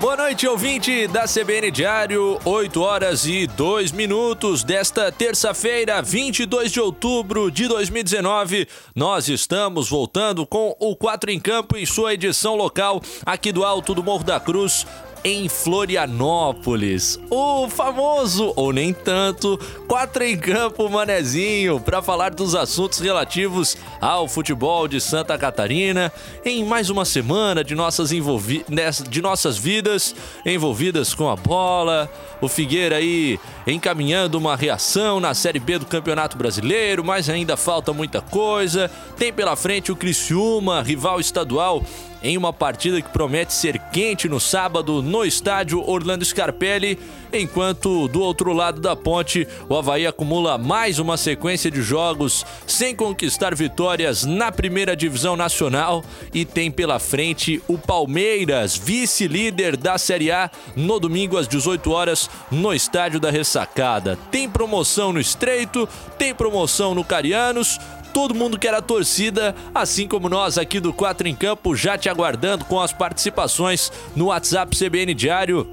[0.00, 6.80] Boa noite, ouvinte da CBN Diário, 8 horas e 2 minutos desta terça-feira, 22 de
[6.80, 8.66] outubro de 2019.
[8.94, 13.94] Nós estamos voltando com o 4 em Campo em sua edição local aqui do Alto
[13.94, 14.86] do Morro da Cruz,
[15.24, 17.18] em Florianópolis.
[17.30, 24.26] O famoso, ou nem tanto, Quatro em Campo Manezinho, para falar dos assuntos relativos ao
[24.26, 26.12] futebol de Santa Catarina,
[26.44, 28.64] em mais uma semana de nossas, envolvi
[29.08, 32.10] de nossas vidas envolvidas com a bola.
[32.40, 37.92] O Figueira aí encaminhando uma reação na Série B do Campeonato Brasileiro, mas ainda falta
[37.92, 38.90] muita coisa.
[39.16, 41.82] Tem pela frente o Criciúma, rival estadual
[42.22, 46.98] em uma partida que promete ser quente no sábado no estádio Orlando Scarpelli,
[47.32, 52.94] enquanto do outro lado da ponte o Havaí acumula mais uma sequência de jogos sem
[52.94, 60.30] conquistar vitórias na primeira divisão nacional e tem pela frente o Palmeiras, vice-líder da Série
[60.30, 64.18] A, no domingo às 18 horas no estádio da Ressacada.
[64.30, 67.78] Tem promoção no Estreito, tem promoção no Carianos,
[68.12, 72.08] todo mundo que era torcida, assim como nós aqui do 4 em Campo, já te
[72.08, 75.68] aguardando com as participações no WhatsApp CBN Diário.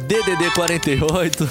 [0.00, 1.48] DDD 48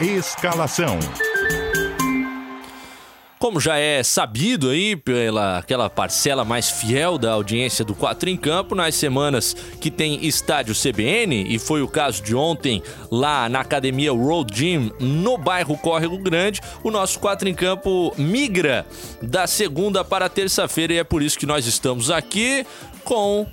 [0.00, 1.27] Escalação.
[3.38, 8.36] Como já é sabido aí pela aquela parcela mais fiel da audiência do Quatro em
[8.36, 12.82] Campo, nas semanas que tem estádio CBN, e foi o caso de ontem
[13.12, 18.84] lá na academia Road Gym, no bairro Córrego Grande, o nosso Quatro em Campo migra
[19.22, 22.66] da segunda para terça-feira e é por isso que nós estamos aqui
[23.04, 23.46] com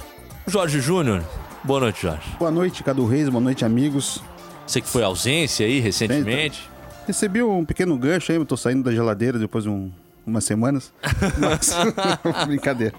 [0.47, 1.23] Jorge Júnior.
[1.63, 2.23] Boa noite, Jorge.
[2.39, 4.19] Boa noite, Cadu Reis, boa noite, amigos.
[4.65, 6.74] Você que foi ausência aí recentemente.
[7.07, 9.91] Recebi um pequeno gancho aí, eu tô saindo da geladeira depois de um,
[10.25, 10.91] umas semanas.
[11.39, 11.71] Mas,
[12.47, 12.93] brincadeira.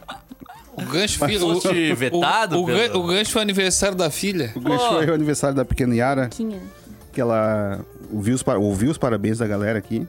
[0.74, 4.52] O gancho Mas filho, foste vetado O, o, pelo- o gancho foi aniversário da filha.
[4.54, 4.94] O gancho Oh.
[4.96, 6.28] foi o aniversário da pequena Yara,
[7.12, 7.80] que ela
[8.12, 10.06] ouviu os, ouviu os parabéns da galera aqui.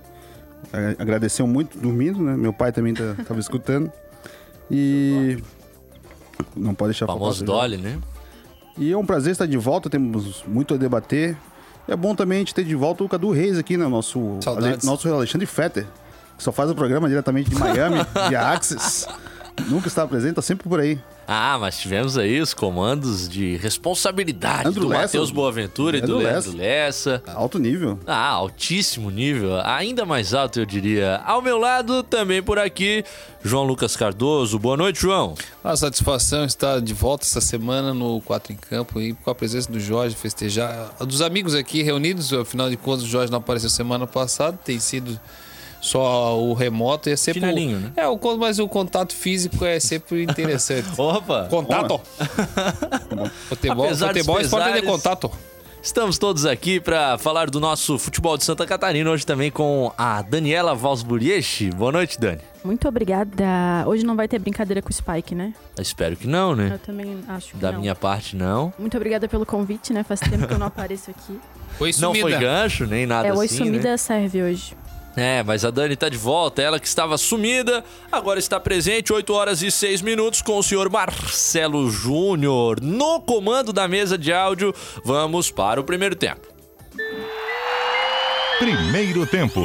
[0.74, 2.36] Eh, Agradeceu muito dormindo, né?
[2.36, 3.90] Meu pai também tá, tava escutando.
[4.70, 5.38] E.
[6.56, 7.98] Não pode deixar O famoso faltar, Dolly, né?
[8.78, 11.38] E é um prazer estar de volta, temos muito a debater.
[11.88, 13.88] É bom também a gente ter de volta o Cadu Reis aqui, né?
[13.88, 14.86] Nosso, Saudades.
[14.86, 15.86] nosso Alexandre Fetter,
[16.38, 17.98] que só faz o programa diretamente de Miami,
[18.30, 19.08] de Axis.
[19.66, 21.00] Nunca está presente, tá sempre por aí.
[21.28, 24.90] Ah, mas tivemos aí os comandos de responsabilidade Andrew do.
[24.90, 27.22] Matheus Boaventura e do Andrew Leandro Lessa.
[27.28, 28.00] Alto nível.
[28.08, 31.18] Ah, altíssimo nível, ainda mais alto eu diria.
[31.26, 33.04] Ao meu lado, também por aqui,
[33.44, 34.58] João Lucas Cardoso.
[34.58, 35.36] Boa noite, João.
[35.62, 39.70] Uma satisfação estar de volta essa semana no Quatro em Campo e com a presença
[39.70, 40.94] do Jorge, festejar.
[41.00, 45.20] Dos amigos aqui reunidos, afinal de contas, o Jorge não apareceu semana passada, tem sido
[45.82, 47.10] só o remoto.
[47.10, 47.92] É sempre Chinelinho, o, né?
[47.96, 50.88] É, o, mas o contato físico é sempre interessante.
[50.98, 51.48] Opa!
[51.50, 52.00] Contato!
[53.50, 54.90] Futebol, Apesar futebol é esporte de pesares.
[54.90, 55.32] contato.
[55.82, 60.22] Estamos todos aqui para falar do nosso futebol de Santa Catarina, hoje também com a
[60.22, 61.70] Daniela Valsburiechi.
[61.70, 62.42] Boa noite, Dani.
[62.64, 63.46] Muito obrigada.
[63.86, 65.54] Hoje não vai ter brincadeira com o Spike, né?
[65.80, 66.72] Espero que não, né?
[66.74, 67.80] Eu também acho que Da não.
[67.80, 68.74] minha parte, não.
[68.78, 70.04] Muito obrigada pelo convite, né?
[70.04, 71.40] Faz tempo que eu não apareço aqui.
[71.80, 72.22] Oi, Não sumida.
[72.22, 73.98] foi gancho, nem nada é, Oi assim, Sumida né?
[73.98, 74.76] serve hoje.
[75.18, 79.34] É, mas a Dani tá de volta, ela que estava sumida, agora está presente, 8
[79.34, 84.72] horas e 6 minutos, com o senhor Marcelo Júnior no comando da mesa de áudio.
[85.04, 86.48] Vamos para o primeiro tempo.
[88.60, 89.60] Primeiro tempo.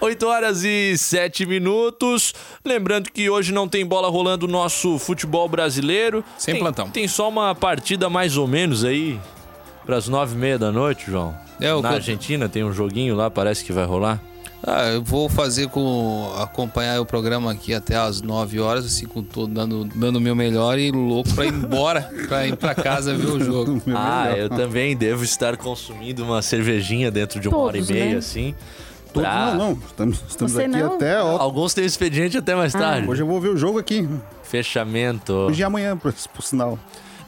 [0.00, 2.34] 8 horas e 7 minutos.
[2.64, 6.24] Lembrando que hoje não tem bola rolando o nosso futebol brasileiro.
[6.36, 6.90] Sem tem, plantão.
[6.90, 9.20] Tem só uma partida mais ou menos aí,
[9.86, 11.51] para as 9 e meia da noite, João.
[11.62, 14.20] É, o Na Argentina tem um joguinho lá, parece que vai rolar.
[14.64, 19.20] Ah, eu vou fazer com acompanhar o programa aqui até às 9 horas, assim, com
[19.20, 23.12] todo dando dando o meu melhor e louco para ir embora, para ir para casa
[23.12, 23.82] ver o jogo.
[23.92, 28.12] Ah, eu também devo estar consumindo uma cervejinha dentro de uma Todos, hora e meia,
[28.12, 28.16] né?
[28.18, 28.54] assim.
[29.12, 29.72] Todos pra- não, não.
[29.84, 30.94] Estamos, estamos Você aqui não?
[30.94, 31.20] até.
[31.20, 33.08] Ó, Alguns têm expediente até mais tarde.
[33.08, 34.08] hoje eu vou ver o jogo aqui.
[34.44, 35.32] Fechamento.
[35.32, 36.78] Hoje e amanhã, por, por sinal.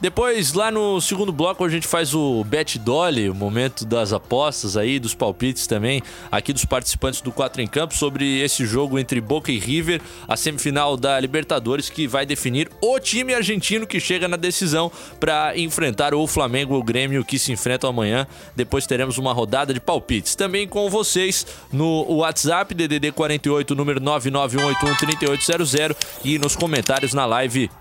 [0.05, 4.77] Depois, lá no segundo bloco, a gente faz o Bet Dolly, o momento das apostas
[4.77, 5.99] aí, dos palpites também,
[6.31, 10.37] aqui dos participantes do 4 em Campo, sobre esse jogo entre Boca e River, a
[10.37, 16.13] semifinal da Libertadores, que vai definir o time argentino que chega na decisão para enfrentar
[16.13, 18.27] o Flamengo ou o Grêmio, que se enfrentam amanhã.
[18.55, 20.35] Depois teremos uma rodada de palpites.
[20.35, 27.71] Também com vocês no WhatsApp, DDD 48, número 991813800 e nos comentários na live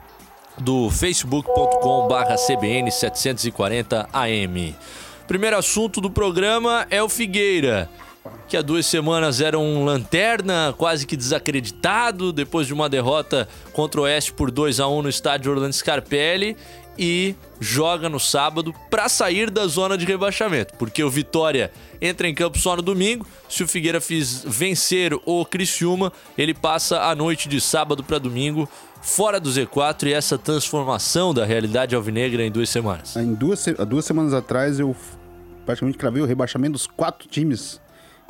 [0.59, 4.77] do facebook.com barra CBN 740 AM.
[5.27, 7.89] Primeiro assunto do programa é o Figueira,
[8.47, 14.01] que há duas semanas era um lanterna, quase que desacreditado, depois de uma derrota contra
[14.01, 16.57] o Oeste por 2 a 1 no estádio Orlando Scarpelli
[16.97, 22.35] e joga no sábado para sair da zona de rebaixamento, porque o Vitória entra em
[22.35, 23.27] campo só no domingo.
[23.49, 28.69] Se o Figueira fiz vencer o Criciúma, ele passa a noite de sábado para domingo
[29.05, 33.15] fora do Z4 e essa transformação da realidade alvinegra em duas semanas.
[33.17, 34.97] Em duas, duas semanas atrás eu
[35.67, 37.81] praticamente cravei o rebaixamento dos quatro times.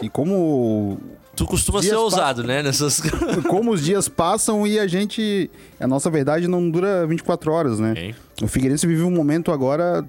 [0.03, 0.99] E como,
[1.37, 2.63] Tu costuma ser ousado, né?
[2.63, 3.01] Nessas.
[3.49, 5.49] como os dias passam e a gente.
[5.79, 7.95] A nossa verdade não dura 24 horas, né?
[7.97, 8.15] Hein?
[8.43, 10.05] O Figueirense vive um momento agora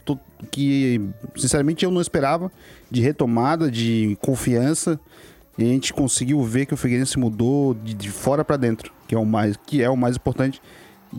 [0.52, 1.02] que,
[1.36, 2.52] sinceramente, eu não esperava
[2.90, 5.00] de retomada, de confiança.
[5.58, 9.16] E a gente conseguiu ver que o Figueirense mudou de, de fora para dentro, que
[9.16, 10.62] é o mais, que é o mais importante,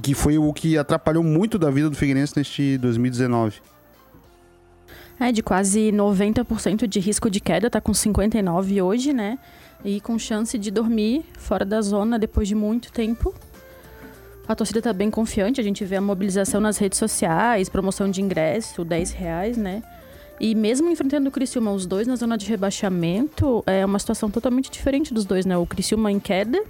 [0.02, 3.60] que foi o que atrapalhou muito da vida do Figueirense neste 2019.
[5.18, 9.38] É, de quase 90% de risco de queda, tá com 59 hoje, né?
[9.84, 13.34] E com chance de dormir fora da zona depois de muito tempo.
[14.46, 18.20] A torcida tá bem confiante, a gente vê a mobilização nas redes sociais, promoção de
[18.20, 19.82] ingresso, 10 reais, né?
[20.38, 24.70] E mesmo enfrentando o Criciúma, os dois na zona de rebaixamento, é uma situação totalmente
[24.70, 25.56] diferente dos dois, né?
[25.56, 26.62] O Criciúma em queda,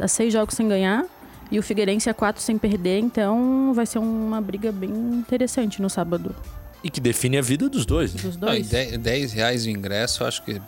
[0.00, 1.04] a seis jogos sem ganhar,
[1.50, 5.88] e o Figueirense a quatro sem perder, então vai ser uma briga bem interessante no
[5.88, 6.34] sábado
[6.82, 8.20] E que define a vida dos dois, né?
[8.22, 8.68] dos Não, e dois.
[8.68, 10.60] 10, 10 reais o ingresso, acho que.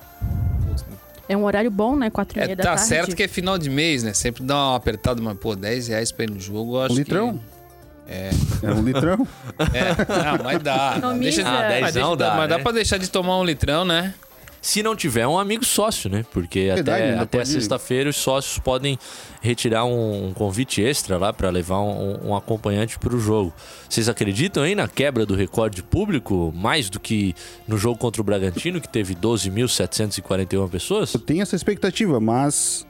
[1.29, 2.09] É um horário bom, né?
[2.09, 2.87] Quatro e É, meia tá da tarde.
[2.89, 4.15] certo que é final de mês, né?
[4.15, 6.97] Sempre dá uma apertada, mas, pô, 10 reais pra ir no jogo, eu acho Um
[6.97, 7.33] litrão?
[7.35, 7.41] que.
[8.11, 8.31] É.
[8.63, 9.29] É um litrão.
[9.75, 10.95] É, não, mas dá.
[10.97, 11.43] Economiza.
[11.43, 12.63] Deixa, Ah, mas dezão deixa- dá, Mas dá né?
[12.63, 14.15] pra deixar de tomar um litrão, né?
[14.61, 16.25] Se não tiver um amigo sócio, né?
[16.33, 18.99] Porque Verdade, até, até pode- sexta-feira os sócios podem
[19.41, 23.53] retirar um, um convite extra lá para levar um, um acompanhante para o jogo.
[23.89, 27.35] Vocês acreditam aí na quebra do recorde público mais do que
[27.69, 31.13] no jogo contra o Bragantino, que teve 12.741 pessoas?
[31.15, 32.87] Eu tenho essa expectativa, mas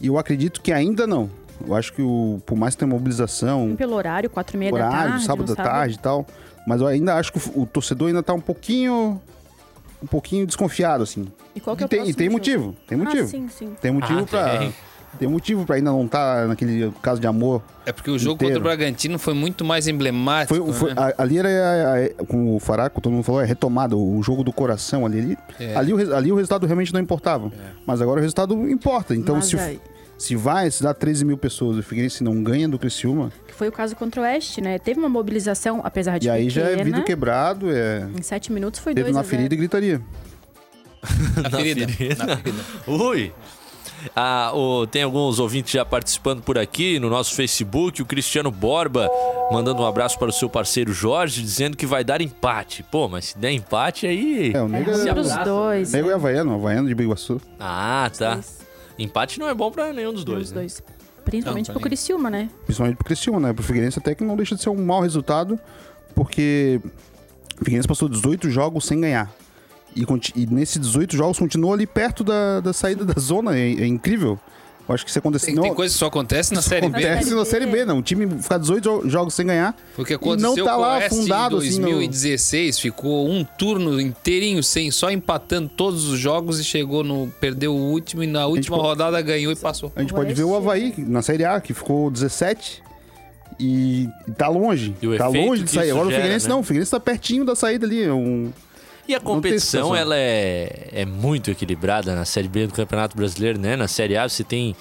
[0.00, 1.30] eu acredito que ainda não.
[1.66, 4.76] Eu acho que o, por mais que tenha mobilização, Pelo horário, quatro e meia da
[4.78, 5.24] horário, tarde.
[5.24, 6.26] sábado da tarde e tal,
[6.66, 9.20] mas eu ainda acho que o, o torcedor ainda tá um pouquinho
[10.02, 11.26] um pouquinho desconfiado assim.
[11.54, 12.38] E qual que é e o tem, e tem jogo?
[12.38, 13.24] motivo, tem motivo.
[13.24, 13.72] Ah, sim, sim.
[13.80, 14.74] Tem motivo Ah, pra tem.
[15.18, 17.62] tem motivo para ainda não estar naquele caso de amor.
[17.84, 18.54] É porque o jogo Inteiro.
[18.54, 20.54] contra o Bragantino foi muito mais emblemático.
[20.64, 21.12] Foi, foi- né?
[21.16, 24.44] a- ali era a- a- como o Faraco, todo mundo falou, é retomada, o jogo
[24.44, 25.76] do coração ali, ali, É.
[25.76, 27.50] ali, o, ali o resultado realmente não importava.
[27.84, 29.14] Mas agora o resultado importa.
[29.14, 29.80] Então Mas se, o- aí-
[30.20, 33.68] se vai, se dá 13 mil pessoas, o Figueirense não ganha do Criciúma, Que foi
[33.68, 34.78] o caso contra o Oeste, né?
[34.78, 36.66] Teve uma mobilização, apesar de e aí pequena.
[36.66, 39.36] já é vidro quebrado, é Em sete minutos foi dedo dois na a zero.
[39.36, 40.00] ferida e gritaria.
[41.42, 41.86] na, ferida,
[42.18, 42.62] Na ferida.
[42.86, 43.32] Ui!
[44.16, 48.00] Ah, o- tem alguns ouvintes já participando por aqui no nosso Facebook.
[48.00, 49.10] O Cristiano Borba
[49.52, 52.82] mandando um abraço para o seu parceiro Jorge, dizendo que vai dar empate.
[52.82, 54.52] Pô, mas se der empate aí.
[54.54, 55.92] É, o É Nego ruim é, pros dois.
[55.92, 57.40] Nego é Havaiano, Havaiano de Biguaçu.
[57.58, 58.40] Ah, tá.
[59.00, 60.48] Empate não é bom para nenhum dos dois.
[60.48, 60.60] Os né?
[60.60, 60.82] dois.
[61.24, 62.50] Principalmente Não, pro pra Criciúma, né?
[62.64, 63.52] Principalmente pro Criciúma, né?
[63.52, 65.58] Pro Figueirense até que não deixa de ser um mau resultado,
[66.14, 66.80] porque
[67.60, 69.32] o Figueirense passou 18 jogos sem ganhar.
[69.94, 70.04] E,
[70.36, 73.56] e nesses 18 jogos continuou ali perto da, da saída da zona.
[73.56, 74.38] É, é incrível.
[74.90, 75.54] Eu acho que isso aconteceu.
[75.54, 77.04] Tem, tem coisa que só acontece na Série B.
[77.06, 77.98] acontece na Série B, não.
[77.98, 79.74] O time ficar 18 jo- jogos sem ganhar.
[79.94, 84.00] Porque E aconteceu não tá o lá afundado, em assim, no- 2016, ficou um turno
[84.00, 87.28] inteirinho sem, só empatando todos os jogos e chegou no.
[87.40, 89.92] Perdeu o último e na última pode- rodada ganhou e passou.
[89.94, 92.82] A gente O pode ver o Oeste- Havaí na Série A, que ficou 17.
[93.58, 94.94] E tá longe.
[95.02, 95.90] E o tá longe de sair.
[95.90, 96.54] Agora o gera, Figueirense né?
[96.54, 96.60] não.
[96.60, 98.02] O Figueirense tá pertinho da saída ali.
[98.02, 98.50] É um...
[99.10, 103.74] E a competição, ela é, é muito equilibrada na Série B do Campeonato Brasileiro, né?
[103.74, 104.76] Na Série A você tem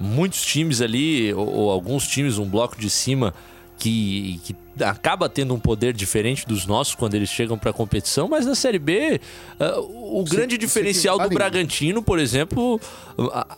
[0.00, 3.34] muitos times ali, ou, ou alguns times, um bloco de cima,
[3.76, 8.28] que, que acaba tendo um poder diferente dos nossos quando eles chegam para a competição,
[8.28, 9.20] mas na Série B,
[9.60, 12.80] uh, o se, grande diferencial do Bragantino, por exemplo,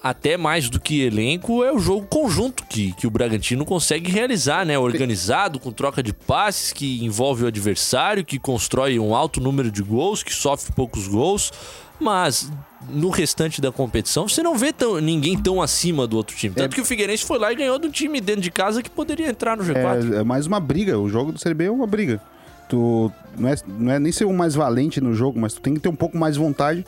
[0.02, 4.64] até mais do que elenco, é o jogo conjunto que, que o Bragantino consegue realizar,
[4.64, 4.78] né?
[4.78, 9.82] Organizado, com troca de passes, que envolve o adversário, que constrói um alto número de
[9.82, 11.52] gols, que sofre poucos gols.
[12.00, 12.50] Mas
[12.88, 16.54] no restante da competição, você não vê tão, ninguém tão acima do outro time.
[16.54, 16.74] Tanto é.
[16.74, 19.56] que o Figueirense foi lá e ganhou do time dentro de casa que poderia entrar
[19.56, 20.14] no G4.
[20.14, 20.98] É, é mais uma briga.
[20.98, 22.20] O jogo do Série B é uma briga.
[22.68, 25.74] Tu não é, não é nem ser o mais valente no jogo, mas tu tem
[25.74, 26.84] que ter um pouco mais vontade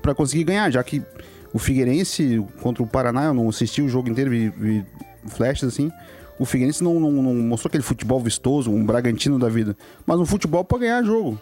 [0.00, 1.02] para conseguir ganhar, já que
[1.52, 4.84] o Figueirense contra o Paraná, eu não assisti o jogo inteiro, vi, vi
[5.28, 5.90] flashes assim.
[6.38, 9.76] O Figueirense não, não, não, mostrou aquele futebol vistoso, um Bragantino da vida,
[10.06, 11.38] mas um futebol para ganhar jogo.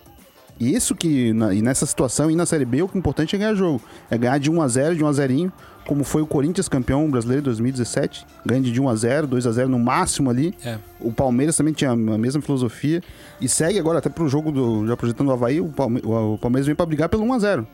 [0.61, 3.35] E isso que, na, e nessa situação, e na Série B, o que é importante
[3.35, 3.81] é ganhar jogo.
[4.11, 5.53] É ganhar de 1 a 0 de 1 a 0
[5.87, 8.27] como foi o Corinthians campeão brasileiro em 2017.
[8.45, 10.55] Ganha de 1 a 0 2 a 0 no máximo ali.
[10.63, 10.79] É.
[11.01, 13.03] O Palmeiras também tinha a mesma filosofia.
[13.41, 14.87] E segue agora até pro jogo do.
[14.87, 17.67] Já projetando o Havaí, o, Palme, o Palmeiras vem para brigar pelo 1 a 0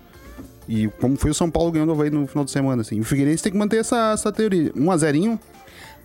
[0.68, 3.00] E como foi o São Paulo ganhando o Havaí no final de semana, assim.
[3.00, 4.72] O Figueirense tem que manter essa, essa teoria.
[4.76, 5.38] 1 a 0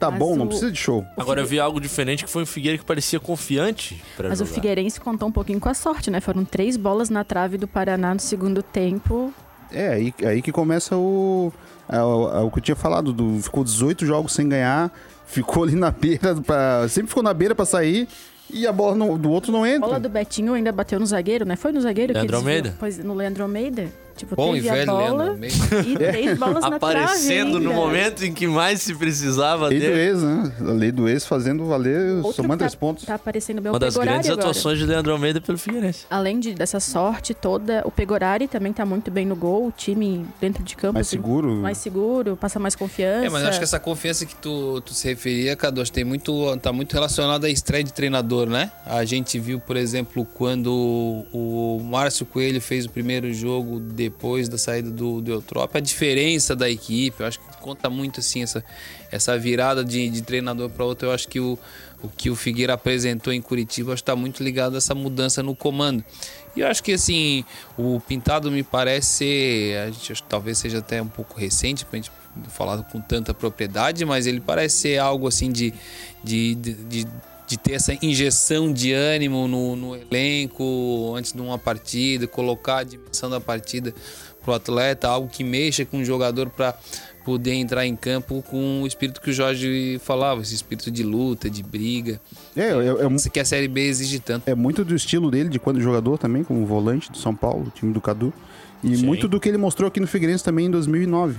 [0.02, 0.36] Tá Mas bom, o...
[0.36, 1.06] não precisa de show.
[1.16, 4.50] Agora eu vi algo diferente que foi um Figueira que parecia confiante Mas jogar.
[4.50, 6.20] o Figueirense contou um pouquinho com a sorte, né?
[6.20, 9.32] Foram três bolas na trave do Paraná no segundo tempo.
[9.72, 11.54] É, aí, aí que começa o,
[11.88, 14.92] é, o, é o que eu tinha falado, do, ficou 18 jogos sem ganhar,
[15.28, 18.08] ficou ali na beira, pra, sempre ficou na beira para sair
[18.50, 19.86] e a bola no, do outro não entra.
[19.86, 21.56] A bola do Betinho ainda bateu no zagueiro, né?
[21.56, 22.76] Foi no zagueiro Leandro que Almeida.
[22.80, 23.88] Pois, no Leandro Almeida.
[24.22, 25.40] Tipo, Bom teve e velho a bola
[25.84, 29.96] e três bolas na Aparecendo no momento em que mais se precisava lei dele.
[29.96, 30.54] Lei do ex, né?
[30.60, 33.04] A lei do ex fazendo valer, Outro somando tá, três pontos.
[33.04, 34.42] Tá aparecendo bem Uma o das grandes agora.
[34.42, 36.06] atuações de Leandro Almeida pelo Figueirense.
[36.08, 39.66] Além de, dessa sorte toda, o Pegorari também tá muito bem no gol.
[39.66, 40.94] O time dentro de campo.
[40.94, 41.56] Mais assim, seguro.
[41.56, 43.26] Mais seguro, passa mais confiança.
[43.26, 46.56] É, mas eu acho que essa confiança que tu, tu se referia, Cadu, tem muito,
[46.58, 48.72] tá muito relacionada à estreia de treinador, né?
[48.86, 53.80] A gente viu, por exemplo, quando o Márcio Coelho fez o primeiro jogo
[54.12, 58.20] depois da saída do, do Eutrópio, a diferença da equipe, eu acho que conta muito
[58.20, 58.64] assim essa,
[59.10, 61.08] essa virada de, de treinador para outro.
[61.08, 61.58] Eu acho que o,
[62.04, 66.04] o que o Figueira apresentou em Curitiba está muito ligado a essa mudança no comando.
[66.56, 67.46] E eu acho que assim,
[67.78, 72.02] o Pintado me parece ser, a gente talvez seja até um pouco recente para a
[72.02, 72.12] gente
[72.50, 75.74] falar com tanta propriedade, mas ele parece ser algo assim de,
[76.24, 77.08] de, de, de
[77.52, 82.84] de ter essa injeção de ânimo no, no, elenco antes de uma partida, colocar a
[82.84, 83.94] dimensão da partida
[84.42, 86.74] para o atleta, algo que mexa com o jogador para
[87.26, 91.50] poder entrar em campo com o espírito que o Jorge falava, esse espírito de luta,
[91.50, 92.22] de briga.
[92.56, 94.48] É, é, é, Isso que a Série B exige tanto.
[94.48, 97.94] É muito do estilo dele, de quando jogador também, como volante do São Paulo, time
[97.94, 98.34] do Cadu.
[98.82, 99.06] E Sim.
[99.06, 101.36] muito do que ele mostrou aqui no Figueirense também em 2009.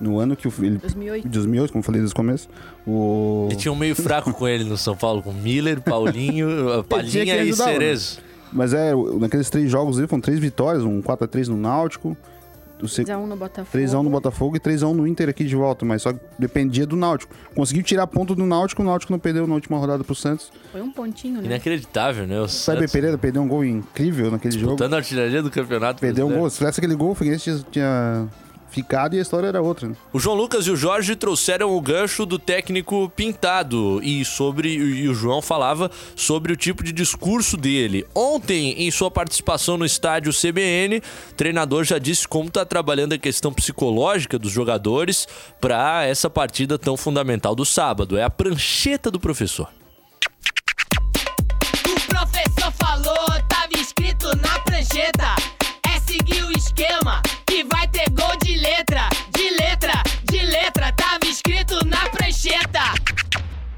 [0.00, 1.28] No ano que o ele, 2008.
[1.28, 2.48] 2008, como falei desde o começo.
[2.86, 3.46] O...
[3.48, 7.50] Ele tinha um meio fraco com ele no São Paulo, com Miller, Paulinho, Palhinha e
[7.50, 7.52] né?
[7.52, 8.18] Cerezo.
[8.18, 8.24] Né?
[8.52, 12.16] Mas é, naqueles três jogos aí foram três vitórias, um 4x3 no Náutico.
[12.82, 13.84] 3x1 no Botafogo.
[13.84, 17.34] 3x1 no Botafogo e 3x1 no Inter aqui de volta, mas só dependia do Náutico.
[17.54, 20.52] Conseguiu tirar ponto do Náutico, o Náutico não perdeu na última rodada pro Santos.
[20.70, 21.46] Foi um pontinho, né?
[21.46, 22.40] Inacreditável, né?
[22.40, 24.66] O Sabe, Pereira perdeu um gol incrível naquele jogo.
[24.66, 26.00] Disputando a artilharia do campeonato.
[26.00, 26.50] Perdeu um gol.
[26.50, 28.28] Se tivesse aquele gol, o Figueirense tinha
[28.74, 29.88] ficado e a história era outra.
[29.88, 29.94] Né?
[30.12, 35.08] O João Lucas e o Jorge trouxeram o gancho do técnico pintado e sobre e
[35.08, 38.04] o João falava sobre o tipo de discurso dele.
[38.14, 41.00] Ontem, em sua participação no estádio CBN,
[41.30, 45.28] o treinador já disse como está trabalhando a questão psicológica dos jogadores
[45.60, 48.16] para essa partida tão fundamental do sábado.
[48.16, 49.68] É a prancheta do professor.
[51.86, 55.36] O professor falou, estava escrito na prancheta.
[55.88, 58.43] É seguir o esquema que vai ter gol de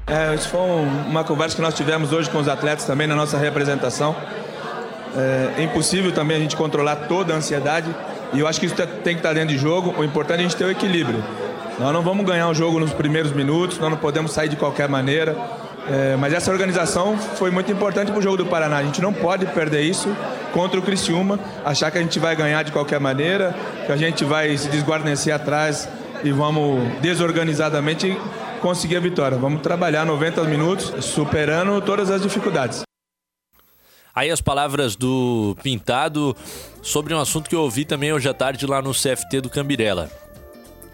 [0.09, 3.37] É, isso foi uma conversa que nós tivemos hoje com os atletas também na nossa
[3.37, 4.15] representação.
[5.13, 7.93] É, é impossível também a gente controlar toda a ansiedade
[8.31, 9.93] e eu acho que isso tem que estar dentro de jogo.
[9.97, 11.21] O importante é a gente ter o equilíbrio.
[11.77, 14.87] Nós não vamos ganhar o jogo nos primeiros minutos, nós não podemos sair de qualquer
[14.87, 15.35] maneira.
[15.89, 18.77] É, mas essa organização foi muito importante para o jogo do Paraná.
[18.77, 20.15] A gente não pode perder isso
[20.53, 23.53] contra o Criciúma, achar que a gente vai ganhar de qualquer maneira,
[23.85, 25.89] que a gente vai se desguarnecer atrás
[26.23, 28.17] e vamos desorganizadamente
[28.59, 29.37] conseguir a vitória.
[29.37, 32.83] Vamos trabalhar 90 minutos superando todas as dificuldades.
[34.13, 36.35] Aí as palavras do Pintado
[36.81, 40.09] sobre um assunto que eu ouvi também hoje à tarde lá no CFT do Cambirela.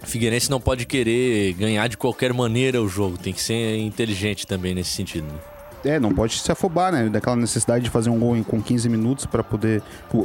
[0.04, 4.76] Figueirense não pode querer ganhar de qualquer maneira o jogo, tem que ser inteligente também
[4.76, 5.26] nesse sentido.
[5.28, 5.53] Né?
[5.84, 7.10] É, não pode se afobar, né?
[7.10, 9.82] Daquela necessidade de fazer um gol com 15 minutos para poder.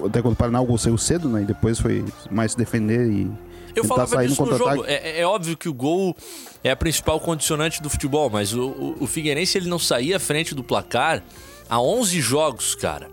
[0.06, 1.42] Até quando o Paraná o gol saiu cedo, né?
[1.42, 3.30] E depois foi mais se defender e,
[3.74, 4.76] Eu falava no disso no contra-ataque.
[4.76, 4.88] jogo.
[4.88, 6.16] É, é óbvio que o gol
[6.62, 10.20] é a principal condicionante do futebol, mas o, o, o Figueirense ele não saía à
[10.20, 11.22] frente do placar
[11.68, 13.08] há 11 jogos, cara.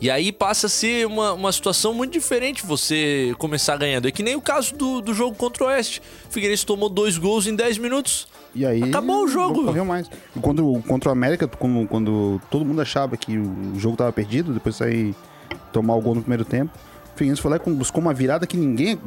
[0.00, 4.06] E aí passa a ser uma, uma situação muito diferente você começar ganhando.
[4.06, 6.02] É que nem o caso do, do jogo contra o Oeste.
[6.28, 8.28] O Figueirense tomou dois gols em 10 minutos.
[8.56, 8.82] E aí.
[8.84, 9.58] Acabou o jogo.
[9.58, 10.10] Não correu mais.
[10.34, 14.52] E quando, contra o América, como, quando todo mundo achava que o jogo tava perdido,
[14.54, 15.14] depois de sair
[15.72, 16.72] tomar o gol no primeiro tempo,
[17.14, 18.98] o Figueirense foi lá e buscou uma virada que ninguém.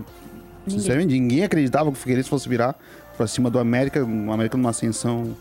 [0.68, 2.78] Sinceramente, ninguém acreditava que o Figueirense fosse virar
[3.18, 5.36] pra cima do América, o América numa ascensão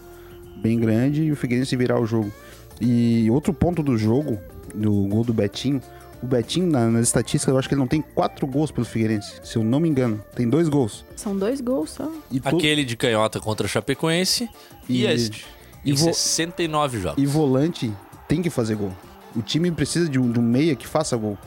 [0.62, 2.32] bem grande e o Figueirense virar o jogo.
[2.80, 4.38] E outro ponto do jogo,
[4.74, 5.82] do gol do Betinho,
[6.22, 9.34] o Betinho, na- nas estatísticas, eu acho que ele não tem quatro gols pelo Figueirense,
[9.42, 10.22] se eu não me engano.
[10.34, 11.04] Tem dois gols.
[11.16, 12.10] São dois gols só.
[12.30, 14.48] E to- Aquele de canhota contra a Chapecoense
[14.88, 15.44] e, E- este.
[15.84, 17.22] e Em vo- 69 jogos.
[17.22, 17.92] E volante
[18.26, 18.92] tem que fazer gol.
[19.36, 21.38] O time precisa de um, de um meia que faça gol.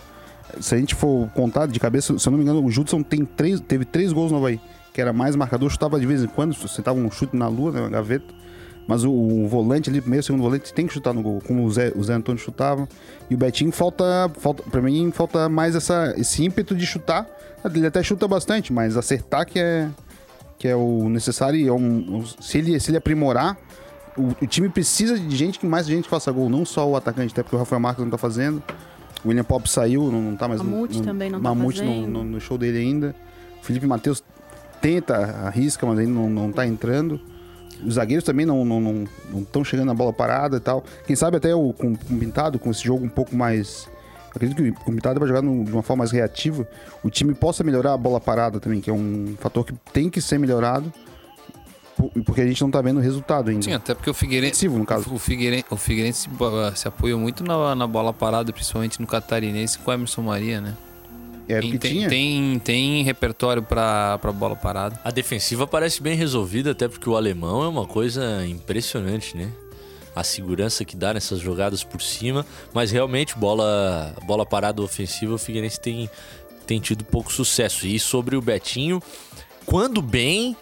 [0.59, 3.23] Se a gente for contar de cabeça, se eu não me engano, o Judson tem
[3.25, 4.59] três, teve três gols no Havaí.
[4.93, 7.79] Que era mais marcador, chutava de vez em quando, sentava um chute na lua, né,
[7.79, 8.33] uma gaveta.
[8.87, 11.71] Mas o, o volante ali, primeiro, segundo volante, tem que chutar no gol, como o
[11.71, 12.87] Zé, o Zé Antônio chutava.
[13.29, 17.27] E o Betinho falta, falta para mim, falta mais essa, esse ímpeto de chutar.
[17.63, 19.87] Ele até chuta bastante, mas acertar que é,
[20.57, 21.65] que é o necessário.
[21.67, 23.55] É um, se, ele, se ele aprimorar,
[24.17, 27.31] o, o time precisa de gente que mais gente faça gol, não só o atacante,
[27.33, 28.61] até porque o Rafael Marques não tá fazendo.
[29.23, 31.87] O William Pop saiu, não, não tá mais Mamute no, também não tá Mamute no,
[31.87, 32.07] fazendo.
[32.09, 33.15] no- no show dele ainda.
[33.61, 34.23] O Felipe Matheus
[34.81, 37.21] tenta, arrisca, mas ainda não, não tá entrando.
[37.85, 40.83] Os zagueiros também não estão não, não, tão chegando na bola parada e tal.
[41.05, 43.87] Quem sabe até o, com, com o Pintado, com esse jogo um pouco mais.
[44.33, 46.65] Acredito que o Pintado vai jogar no- de uma forma mais reativa.
[47.03, 50.21] O time possa melhorar a bola parada também, que é um fator que tem que
[50.21, 50.91] ser melhorado.
[51.97, 53.61] por- Porque a gente não tá vendo o resultado ainda.
[53.63, 55.13] Sim, até porque o Figueirense, no caso.
[55.13, 59.05] o Figueirense, o Figueirense se, bo- se apoiou muito na, na bola parada, principalmente no
[59.07, 60.75] Catarinense com o Emerson Maria, né?
[61.47, 62.09] Era o Tem, que tem, tinha.
[62.09, 64.99] tem, tem repertório pra, pra bola parada.
[65.03, 69.49] A defensiva parece bem resolvida, até porque o alemão é uma coisa impressionante, né?
[70.15, 75.37] A segurança que dá nessas jogadas por cima, mas realmente bola, bola parada ofensiva, o
[75.37, 76.09] Figueirense tem,
[76.67, 77.87] tem tido pouco sucesso.
[77.87, 79.01] E sobre o Betinho,
[79.65, 80.55] quando bem,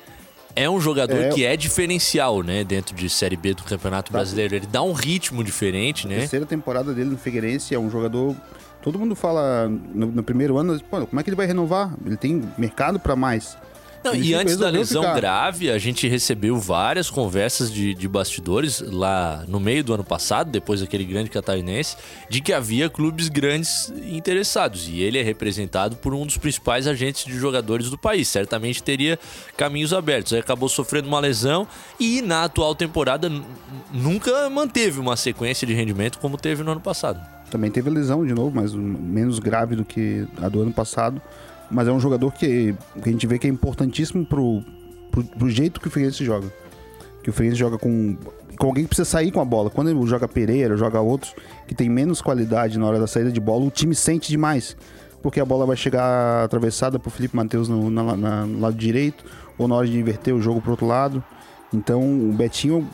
[0.56, 1.30] é um jogador É.
[1.30, 2.64] que é diferencial, né?
[2.64, 4.56] Dentro de Série B do Campeonato Brasileiro.
[4.56, 6.20] Ele dá um ritmo diferente, né?
[6.20, 8.36] Terceira temporada dele no Figueirense é um jogador.
[8.82, 11.94] Todo mundo fala no, no primeiro ano, pô, como é que ele vai renovar?
[12.06, 13.58] Ele tem mercado pra mais.
[14.04, 15.16] Não, e antes da lesão ficar.
[15.16, 20.50] grave, a gente recebeu várias conversas de, de bastidores lá no meio do ano passado,
[20.50, 21.98] depois daquele grande catarinense,
[22.30, 24.88] de que havia clubes grandes interessados.
[24.88, 28.28] E ele é representado por um dos principais agentes de jogadores do país.
[28.30, 29.20] Certamente teria
[29.58, 30.32] caminhos abertos.
[30.32, 31.68] Aí acabou sofrendo uma lesão
[32.00, 33.30] e na atual temporada
[33.92, 37.39] nunca manteve uma sequência de rendimento como teve no ano passado.
[37.50, 41.22] Também teve lesão de novo, mas menos grave do que a do ano passado.
[41.72, 44.64] Mas é um jogador que, que a gente vê que é importantíssimo pro,
[45.12, 46.48] pro, pro jeito que o Figueirense joga.
[47.24, 48.18] Que o Figueirense joga com,
[48.58, 49.70] com alguém que precisa sair com a bola.
[49.70, 51.34] Quando ele joga Pereira, joga outros
[51.68, 54.76] que tem menos qualidade na hora da saída de bola, o time sente demais.
[55.22, 59.24] Porque a bola vai chegar atravessada pro Felipe Matheus no, na- na- no lado direito,
[59.58, 61.24] ou na hora de inverter o jogo pro outro lado.
[61.74, 62.88] Então, o Betinho,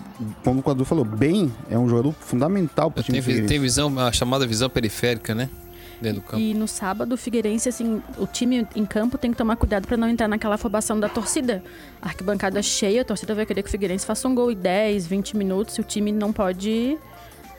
[0.44, 4.12] como o Cadu falou, bem, é um jogador fundamental pro time Tem, tem visão, a
[4.12, 5.50] chamada visão periférica, né?
[6.02, 6.44] Dentro do campo.
[6.44, 9.96] E no sábado, o Figueirense, assim, o time em campo tem que tomar cuidado pra
[9.96, 11.64] não entrar naquela afobação da torcida.
[12.02, 15.08] A arquibancada cheia, a torcida vai querer que o Figueirense faça um gol em 10,
[15.08, 16.98] 20 minutos, e o time não pode.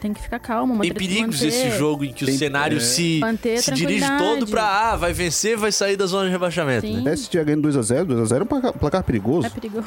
[0.01, 2.81] Tem que ficar calmo, Tem perigos manter- esse jogo em que o Tem- cenário é.
[2.81, 6.87] se, Manter se dirige todo pra ah, vai vencer, vai sair da zona de rebaixamento.
[6.87, 6.97] Sim.
[6.97, 7.01] Né?
[7.01, 9.47] Até se tiver ganhando 2x0, 2x0 é um placar, placar perigoso.
[9.47, 9.87] É perigoso.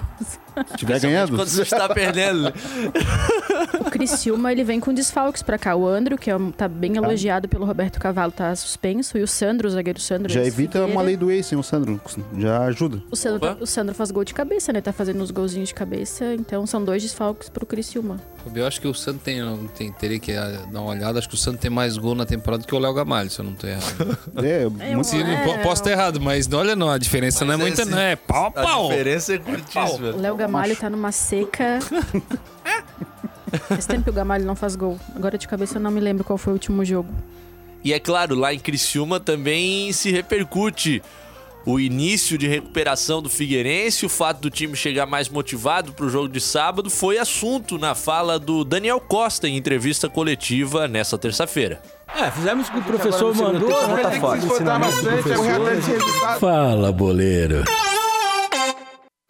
[0.72, 1.36] Se tiver ganhando.
[1.36, 2.52] Quando você está perdendo.
[3.80, 5.76] O Criciúma, ele vem com desfalques pra cá.
[5.76, 9.18] O Andro, que é tá bem elogiado pelo Roberto Cavalo, tá suspenso.
[9.18, 10.32] E o Sandro, o zagueiro Sandro.
[10.32, 10.92] Já evita Figueira.
[10.94, 12.00] uma lei do ex, hein, o Sandro.
[12.38, 13.02] Já ajuda.
[13.10, 13.56] O Sandro, Opa.
[13.56, 14.82] tá- o Sandro faz gol de cabeça, né?
[14.82, 16.34] Tá fazendo os golzinhos de cabeça.
[16.36, 18.20] Então são dois desfalques pro Criciúma.
[18.56, 19.40] Eu acho que o Santos tem,
[19.78, 21.20] tem, teria que ah, dar uma olhada.
[21.20, 23.40] Acho que o Santos tem mais gol na temporada do que o Léo Gamalho, se
[23.40, 24.18] eu não tô errado.
[24.44, 25.44] É, É, muito- É.
[25.44, 27.98] po- Posso estar errado, mas olha, não, a diferença não é Mas muita, esse- não.
[28.00, 28.90] É pau a A pau.
[28.90, 30.10] diferença é curtíssima.
[30.12, 31.80] O Léo Gamalho tá numa seca.
[33.68, 35.00] Faz tempo que o Gamalho não faz gol.
[35.16, 37.10] Agora de cabeça eu não me lembro qual foi o último jogo.
[37.84, 41.02] E é claro, lá em Criciúma também se repercute
[41.66, 46.10] o início de recuperação do Figueirense, o fato do time chegar mais motivado para o
[46.10, 51.82] jogo de sábado foi assunto na fala do Daniel Costa em entrevista coletiva nessa terça-feira.
[52.16, 53.70] É, fizemos o que o professor mandou?
[53.70, 54.42] Tá fora.
[56.40, 57.64] Fala, boleiro.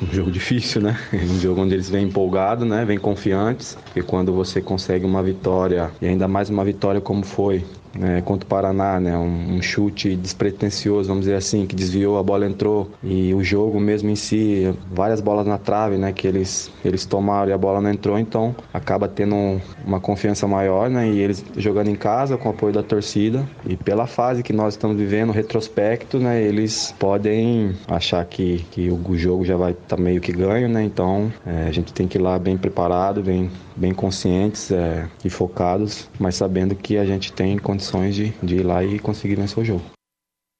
[0.01, 0.97] Um jogo difícil, né?
[1.13, 2.85] Um jogo onde eles vêm empolgados, né?
[2.85, 3.77] Vêm confiantes.
[3.83, 7.65] Porque quando você consegue uma vitória, e ainda mais uma vitória como foi,
[8.01, 9.17] é, contra o Paraná, né?
[9.17, 13.79] Um, um, chute despretensioso, vamos dizer assim, que desviou, a bola entrou e o jogo
[13.79, 16.11] mesmo em si, várias bolas na trave, né?
[16.11, 20.47] Que eles, eles tomaram e a bola não entrou, então acaba tendo um, uma confiança
[20.47, 21.07] maior, né?
[21.09, 24.73] E eles jogando em casa com o apoio da torcida e pela fase que nós
[24.73, 26.41] estamos vivendo, retrospecto, né?
[26.41, 30.83] Eles podem achar que, que o jogo já vai estar tá meio que ganho, né?
[30.83, 33.49] Então é, a gente tem que ir lá bem preparado, bem,
[33.79, 38.63] bem conscientes é, e focados, mas sabendo que a gente tem condições de, de ir
[38.63, 39.83] lá e conseguir vencer o jogo.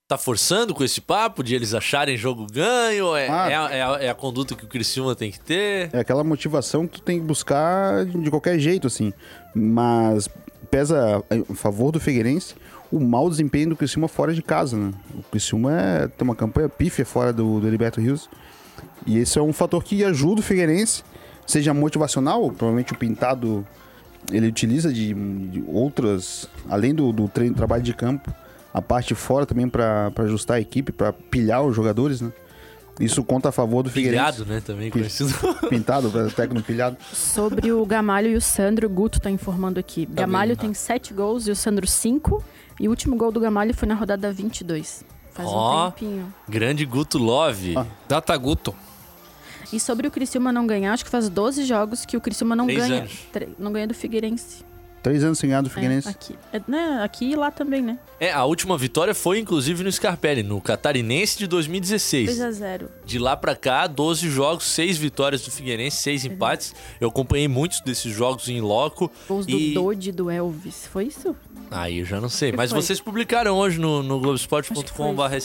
[0.08, 3.16] Tá forçando com esse papo de eles acharem jogo ganho?
[3.16, 5.90] É, ah, é, a, é, a, é, a, conduta que o Criciúma tem que ter?
[5.94, 9.14] É aquela motivação que tu tem que buscar de qualquer jeito, assim.
[9.54, 10.28] Mas
[10.72, 12.56] pesa a favor do Figueirense
[12.92, 14.92] o mau desempenho do Criciúma fora de casa, né?
[15.14, 18.30] O Criciúma é, tem uma campanha pífia fora do, do Heriberto Rios.
[19.06, 21.04] E esse é um fator que ajuda o Figueirense,
[21.50, 23.66] seja motivacional, provavelmente o Pintado
[24.32, 28.32] ele utiliza de, de outras, além do, do treino, trabalho de campo,
[28.72, 32.32] a parte fora também para ajustar a equipe, para pilhar os jogadores, né?
[33.00, 34.44] Isso conta a favor do Figueirense.
[34.44, 34.62] Pilhado, né?
[34.64, 35.34] Também conhecido.
[35.70, 36.98] Pintado, técnico pilhado.
[37.14, 40.06] Sobre o Gamalho e o Sandro, o Guto tá informando aqui.
[40.06, 42.44] Tá Gamalho bem, tem sete gols e o Sandro cinco.
[42.78, 45.06] E o último gol do Gamalho foi na rodada 22.
[45.32, 46.34] Faz oh, um tempinho.
[46.48, 47.78] Grande Guto Love.
[47.78, 47.86] Ah.
[48.08, 48.76] Data Guto.
[49.72, 52.66] E sobre o Criciúma não ganhar, acho que faz 12 jogos que o Criciúma não
[52.66, 53.08] Três ganha.
[53.58, 54.70] Não ganha do Figueirense.
[55.02, 56.10] Três anos sem ganhar do Figueirense.
[56.10, 57.98] É, aqui, é, né, aqui e lá também, né?
[58.20, 62.28] É, a última vitória foi inclusive no Scarpelli, no Catarinense de 2016.
[62.28, 66.76] 2 a 0 De lá pra cá, 12 jogos, 6 vitórias do Figueirense, 6 empates.
[67.00, 69.10] Eu acompanhei muitos desses jogos em loco.
[69.28, 69.74] Gols e...
[69.74, 71.34] do Dodge do Elvis, foi isso?
[71.72, 72.52] Aí eu já não sei.
[72.52, 72.82] Mas foi?
[72.82, 75.40] vocês publicaram hoje no, no globesport.com.br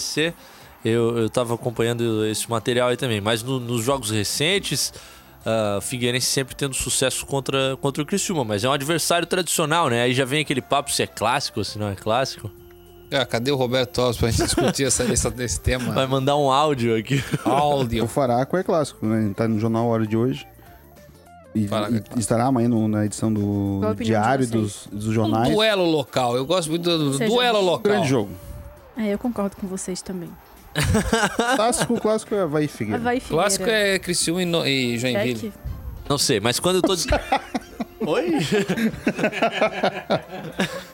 [0.84, 3.20] eu, eu tava acompanhando esse material aí também.
[3.20, 4.92] Mas no, nos jogos recentes,
[5.40, 8.44] uh, Figueirense sempre tendo sucesso contra, contra o Criciúma.
[8.44, 10.02] Mas é um adversário tradicional, né?
[10.02, 12.50] Aí já vem aquele papo se é clássico ou se não é clássico.
[13.12, 15.92] Ah, cadê o Roberto Alves pra gente discutir essa, essa, esse tema?
[15.92, 17.22] Vai mandar um áudio aqui.
[17.44, 18.04] Áudio.
[18.04, 19.32] O Faraco é clássico, né?
[19.36, 20.46] Tá no jornal Hora de hoje.
[21.54, 21.68] E,
[22.16, 25.50] e estará amanhã no, na edição do diário dos, dos jornais.
[25.50, 26.36] Um duelo local.
[26.36, 27.92] Eu gosto muito do, do duelo local.
[27.92, 28.30] Grande jogo.
[28.96, 30.30] É, eu concordo com vocês também.
[31.56, 33.00] clássico, clássico é Havaí Figueira.
[33.00, 33.42] Havaí Figueira.
[33.42, 35.52] Clássico é Criciúma e, no, e Joinville.
[36.08, 36.94] Não sei, mas quando eu tô...
[38.06, 38.34] Oi?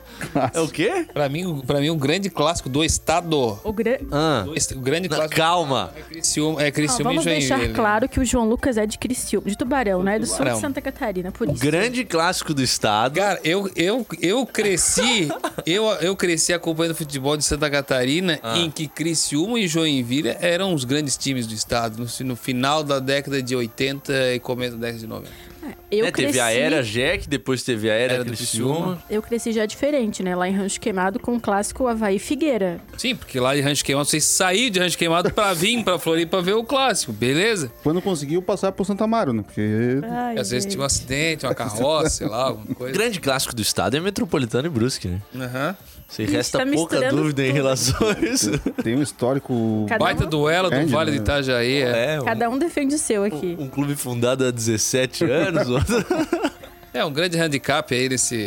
[0.54, 1.06] É o quê?
[1.12, 3.58] Pra mim, pra mim, um grande clássico do estado.
[3.64, 4.00] O, gra...
[4.10, 4.44] ah.
[4.46, 5.36] o grande clássico.
[5.36, 5.92] calma.
[5.96, 8.98] É Criciúma, é Criciúma Não, vamos e deixar claro que o João Lucas é de
[8.98, 10.18] Criciúma, de Tubarão, né?
[10.18, 11.60] Do sul de Santa Catarina, por isso.
[11.60, 13.16] Grande clássico do estado.
[13.16, 15.28] Cara, eu, eu, eu cresci,
[15.66, 18.58] eu, eu cresci acompanhando o futebol de Santa Catarina, ah.
[18.58, 22.98] em que Criciúma e Joinville eram os grandes times do estado, no, no final da
[22.98, 25.50] década de 80 e começo da década de 90.
[25.90, 26.32] Eu é, cresci...
[26.32, 29.02] Teve a Era Jack, depois teve a Era, era Criciúma.
[29.10, 30.34] Eu cresci já diferente, né?
[30.34, 32.80] Lá em Rancho Queimado com o clássico Havaí Figueira.
[32.96, 36.40] Sim, porque lá em Rancho Queimado vocês saíram de Rancho Queimado pra vir pra Floripa
[36.40, 37.72] ver o clássico, beleza?
[37.82, 39.42] Quando conseguiu passar por Santa Amaro, né?
[39.42, 40.00] Porque...
[40.08, 42.94] Ai, Às vezes tinha um acidente, uma carroça, sei lá, alguma coisa.
[42.94, 45.20] O grande clássico do estado é Metropolitano e Brusque, né?
[45.34, 45.76] Aham.
[45.78, 46.00] Uhum.
[46.10, 47.40] Você resta tá pouca dúvida tudo.
[47.42, 48.50] em relação a isso.
[48.82, 49.86] Tem um histórico.
[49.88, 50.28] Cada Baita um...
[50.28, 51.16] duelo do Vale né?
[51.16, 51.82] de Itajaí.
[51.82, 52.16] É.
[52.16, 53.56] é Cada um defende o seu aqui.
[53.56, 55.49] Um, um clube fundado há 17 anos.
[56.92, 58.46] é um grande handicap aí nesse.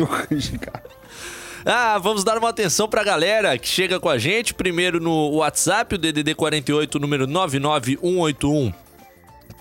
[1.66, 4.54] Ah, vamos dar uma atenção pra galera que chega com a gente.
[4.54, 8.74] Primeiro no WhatsApp, o DDD 48, número 99181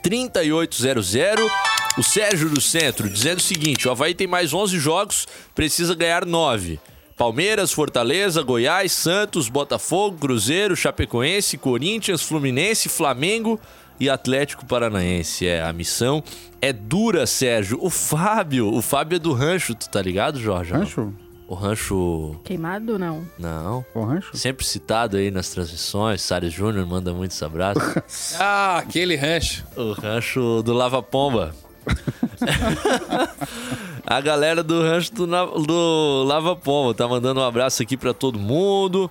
[0.03, 1.51] 3800.
[1.97, 6.27] O Sérgio do Centro dizendo o seguinte: o Havaí tem mais 11 jogos, precisa ganhar
[6.27, 6.81] 9.
[7.17, 13.61] Palmeiras, Fortaleza, Goiás, Santos, Botafogo, Cruzeiro, Chapecoense, Corinthians, Fluminense, Flamengo
[13.99, 15.47] e Atlético Paranaense.
[15.47, 16.23] É, a missão
[16.61, 17.79] é dura, Sérgio.
[17.81, 20.73] O Fábio, o Fábio é do rancho, tu tá ligado, Jorge?
[20.73, 21.13] Rancho?
[21.53, 22.41] O rancho.
[22.45, 23.29] Queimado não?
[23.39, 23.85] Não.
[23.95, 24.35] O rancho?
[24.35, 26.23] Sempre citado aí nas transmissões.
[26.23, 27.83] Salles Júnior manda muitos abraços.
[28.41, 29.63] ah, aquele rancho.
[29.77, 31.55] O rancho do Lava Pomba.
[34.07, 38.39] a galera do rancho do, do Lava Pomba tá mandando um abraço aqui para todo
[38.39, 39.11] mundo.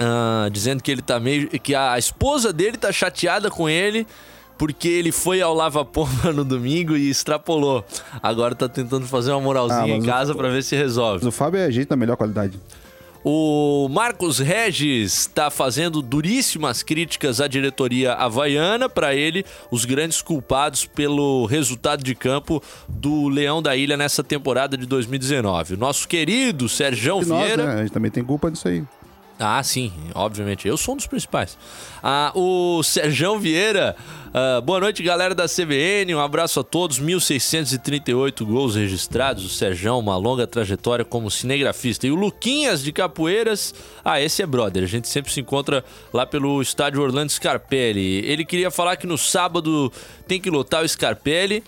[0.00, 1.48] Uh, dizendo que ele tá meio.
[1.48, 4.06] que a esposa dele tá chateada com ele
[4.58, 7.84] porque ele foi ao Lava Pomba no domingo e extrapolou.
[8.20, 10.36] Agora tá tentando fazer uma moralzinha ah, em casa o...
[10.36, 11.24] para ver se resolve.
[11.24, 12.58] Mas o Fábio é jeito da melhor qualidade.
[13.24, 18.88] O Marcos Regis está fazendo duríssimas críticas à diretoria havaiana.
[18.88, 24.76] Para ele, os grandes culpados pelo resultado de campo do Leão da Ilha nessa temporada
[24.76, 25.74] de 2019.
[25.74, 27.56] O nosso querido Sérgio Vieira.
[27.56, 27.74] Nós, né?
[27.74, 28.84] A gente também tem culpa disso aí.
[29.40, 30.66] Ah, sim, obviamente.
[30.66, 31.56] Eu sou um dos principais.
[32.02, 33.94] Ah, o Serjão Vieira.
[34.34, 36.12] ah, boa noite, galera da CBN.
[36.16, 36.98] Um abraço a todos.
[37.00, 39.44] 1.638 gols registrados.
[39.44, 42.04] O Serjão, uma longa trajetória como cinegrafista.
[42.06, 43.72] E o Luquinhas de Capoeiras.
[44.04, 44.82] Ah, esse é brother.
[44.82, 48.26] A gente sempre se encontra lá pelo estádio Orlando Scarpelli.
[48.26, 49.92] Ele queria falar que no sábado
[50.26, 51.62] tem que lotar o Scarpelli.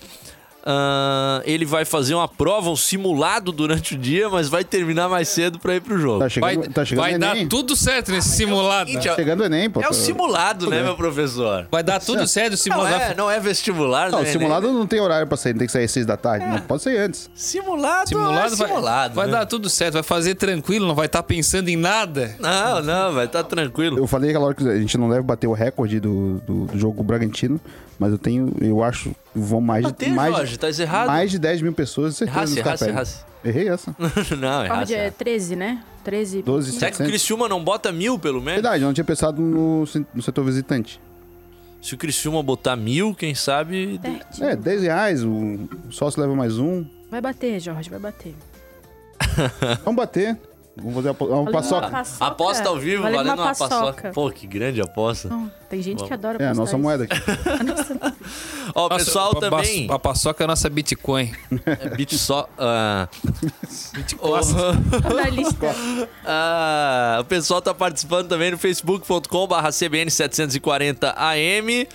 [0.65, 5.29] Ah, ele vai fazer uma prova, um simulado durante o dia, mas vai terminar mais
[5.29, 6.19] cedo pra ir pro jogo.
[6.19, 7.49] Tá Vai, chegando, tá chegando vai o dar Enem.
[7.49, 8.89] tudo certo nesse simulado.
[8.91, 9.81] seguinte, Tá chegando o Enem, pô.
[9.81, 11.67] É o simulado, né, meu professor?
[11.71, 12.95] Vai dar tudo certo o Não simulado.
[13.03, 14.29] é, não é vestibular, Não, né?
[14.29, 16.47] o simulado não tem horário pra sair, tem que sair às seis da tarde.
[16.47, 17.31] Não pode sair antes.
[17.35, 19.15] Simulado, Simulado é vai, simulado.
[19.15, 19.33] vai né?
[19.33, 22.35] dar tudo certo, vai fazer tranquilo, não vai estar pensando em nada.
[22.39, 23.99] Não, não, vai tá tranquilo.
[23.99, 26.79] Eu falei aquela hora que a gente não deve bater o recorde do, do, do
[26.79, 27.61] jogo Bragantino,
[27.99, 31.07] mas eu tenho, eu acho, vão mais de mais, Jorge, tá errado.
[31.07, 32.39] mais de 10 mil pessoas, certeza.
[32.39, 33.25] Errasse, errasse, errasse.
[33.45, 33.95] Errei essa.
[34.39, 35.83] não, é dia é 13, né?
[36.05, 36.43] 13.
[36.43, 38.63] 12, Será que o Criciúma não bota mil, pelo menos?
[38.63, 41.01] Verdade, eu não tinha pensado no, no setor visitante.
[41.81, 43.99] Se o Criciúma botar mil, quem sabe...
[44.03, 44.49] Pertinho.
[44.49, 46.85] É, 10 reais, o sócio leva mais um.
[47.11, 48.35] Vai bater, Jorge, vai bater.
[49.85, 50.37] Vamos bater.
[50.81, 51.87] Vamos fazer a, uma paçoca.
[51.87, 52.25] uma paçoca.
[52.27, 53.77] Aposta ao vivo, Valendo valendo uma uma paçoca.
[53.77, 54.11] paçoca.
[54.13, 55.29] Pô, que grande aposta.
[55.29, 56.79] Não, tem gente que adora É, a nossa isso.
[56.79, 57.17] moeda aqui.
[58.75, 59.89] Ó, o Nossa, pessoal a, também...
[59.91, 61.33] A, a paçoca é a nossa Bitcoin.
[61.67, 62.49] É bit só...
[62.59, 63.09] ah,
[65.15, 65.67] Na lista.
[66.25, 71.87] Ah, o pessoal tá participando também no facebook.com.br CBN740AM.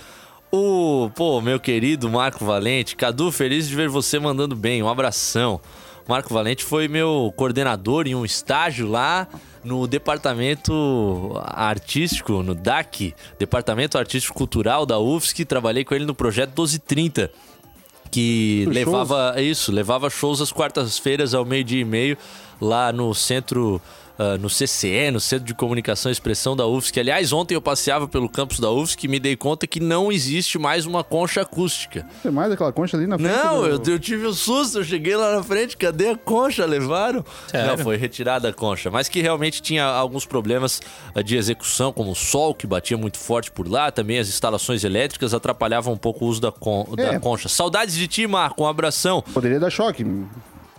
[0.52, 2.94] O, pô, meu querido Marco Valente.
[2.96, 4.82] Cadu, feliz de ver você mandando bem.
[4.82, 5.60] Um abração.
[6.08, 9.26] Marco Valente foi meu coordenador em um estágio lá
[9.64, 15.44] no departamento artístico, no DAC, Departamento Artístico Cultural da UFSC.
[15.44, 17.30] Trabalhei com ele no projeto 1230
[18.10, 18.74] que Shows.
[18.74, 22.16] levava isso, levava shows às quartas-feiras ao meio-dia e meio
[22.60, 23.80] lá no centro,
[24.18, 27.00] ah, no CCE, no Centro de Comunicação e Expressão da UFSC.
[27.00, 30.58] Aliás, ontem eu passeava pelo campus da UFSC e me dei conta que não existe
[30.58, 32.06] mais uma concha acústica.
[32.22, 33.32] Tem mais aquela concha ali na frente.
[33.34, 36.64] Não, do- eu, eu tive um susto, eu cheguei lá na frente, cadê a concha?
[36.66, 37.24] Levaram?
[37.48, 37.68] Sério?
[37.76, 40.80] Não, foi retirada a concha, mas que realmente tinha alguns problemas
[41.14, 44.84] ah, de execução, como o sol que batia muito forte por lá, também as instalações
[44.84, 47.18] elétricas atrapalhavam um pouco o uso da, con- da É.
[47.18, 47.48] concha.
[47.48, 49.22] Saudades de ti, Marco, um abração.
[49.32, 50.04] Poderia dar choque.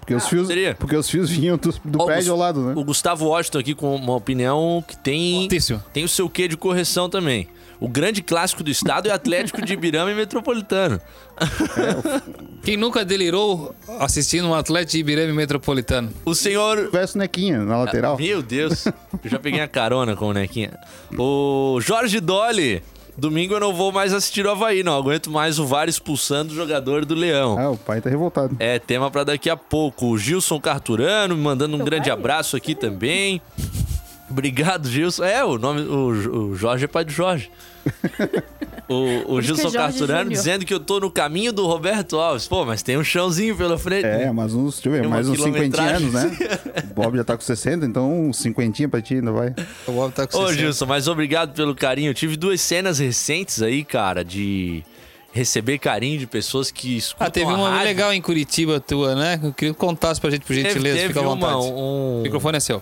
[0.08, 0.48] Porque os fios,
[0.80, 2.74] porque os fios vinham do, do Ó, o prédio ao lado, né?
[2.78, 5.50] O Gustavo Washington aqui com uma opinião que tem,
[5.92, 7.50] tem o seu quê de correção também.
[7.78, 11.02] O grande clássico do estado é Atlético de Ibirama e Metropolitano.
[12.64, 16.10] Quem nunca delirou assistindo um Atlético de Ibirama Metropolitano?
[16.24, 18.18] O senhor Tivesse Nequinha na lateral.
[18.18, 20.72] Meu Deus, eu já peguei a carona com o Nequinha.
[21.18, 22.82] O Jorge Dolly.
[23.18, 26.56] Domingo eu não vou mais assistir o Havaí, não aguento mais o VAR expulsando o
[26.56, 27.58] jogador do Leão.
[27.58, 28.56] Ah, o pai tá revoltado.
[28.60, 30.06] É tema pra daqui a pouco.
[30.08, 32.14] O Gilson Carturano me mandando um Seu grande pai?
[32.14, 33.42] abraço aqui também.
[34.30, 35.24] Obrigado, Gilson.
[35.24, 35.82] É, o nome.
[35.82, 37.50] O, o Jorge é pai de Jorge.
[38.90, 42.48] O, o é Gilson Jorge Carturano dizendo que eu tô no caminho do Roberto Alves.
[42.48, 44.06] Pô, mas tem um chãozinho pela frente.
[44.06, 45.96] É, mas uns, deixa eu ver, uma mais uns 50 quilometragem.
[46.08, 46.60] anos, né?
[46.90, 49.54] O Bob já tá com 60, então uns 50 pra ti ainda vai.
[49.86, 50.58] O Bob tá com Ô, 60.
[50.62, 52.12] Gilson, mas obrigado pelo carinho.
[52.12, 54.86] Eu tive duas cenas recentes aí, cara, de
[55.34, 57.88] receber carinho de pessoas que escutam Ah, teve a uma rádio.
[57.88, 59.38] legal em Curitiba tua, né?
[59.44, 60.96] Eu queria que contasse pra gente, por Teve, gentileza.
[60.96, 61.74] teve Fica à uma, vontade.
[61.74, 62.82] um, O microfone é seu.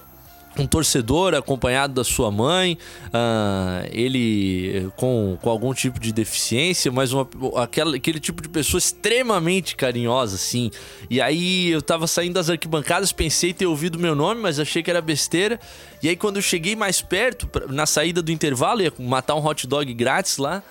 [0.57, 2.77] Um torcedor acompanhado da sua mãe,
[3.13, 8.79] ah, ele com, com algum tipo de deficiência, mas uma, aquela, aquele tipo de pessoa
[8.79, 10.71] extremamente carinhosa, assim.
[11.09, 14.89] E aí eu tava saindo das arquibancadas, pensei ter ouvido meu nome, mas achei que
[14.89, 15.59] era besteira.
[16.01, 19.67] E aí quando eu cheguei mais perto, na saída do intervalo, ia matar um hot
[19.67, 20.63] dog grátis lá.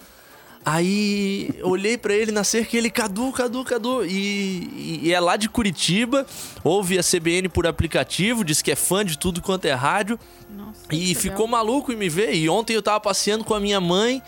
[0.64, 4.04] Aí olhei pra ele na cerca e ele, Cadu, Cadu, Cadu.
[4.04, 6.26] E, e- é lá de Curitiba,
[6.62, 10.18] ouve a CBN por aplicativo, diz que é fã de tudo quanto é rádio.
[10.50, 11.48] Nossa, E ficou legal.
[11.48, 12.34] maluco em me ver.
[12.34, 14.22] E ontem eu tava passeando com a minha mãe.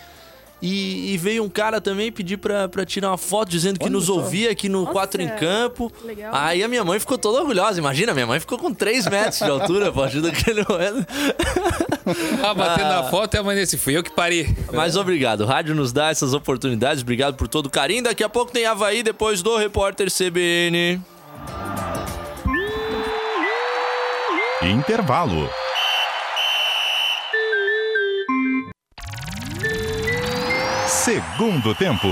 [0.69, 3.93] E, e veio um cara também pedir pra, pra tirar uma foto, dizendo que Olha
[3.93, 4.15] nos só.
[4.15, 5.93] ouvia aqui no Nossa, Quatro em Campo.
[6.05, 6.35] legal.
[6.35, 7.79] Aí a minha mãe ficou toda orgulhosa.
[7.79, 11.07] Imagina, minha mãe ficou com 3 metros de altura a partir daquele momento.
[12.43, 13.77] Ah, batendo a foto e a mãe desse.
[13.79, 14.57] Fui eu que parei.
[14.73, 15.43] Mas obrigado.
[15.43, 17.03] O rádio nos dá essas oportunidades.
[17.03, 18.03] Obrigado por todo o carinho.
[18.03, 21.01] Daqui a pouco tem Havaí depois do repórter CBN.
[24.63, 25.49] Intervalo.
[31.07, 32.09] Segundo tempo.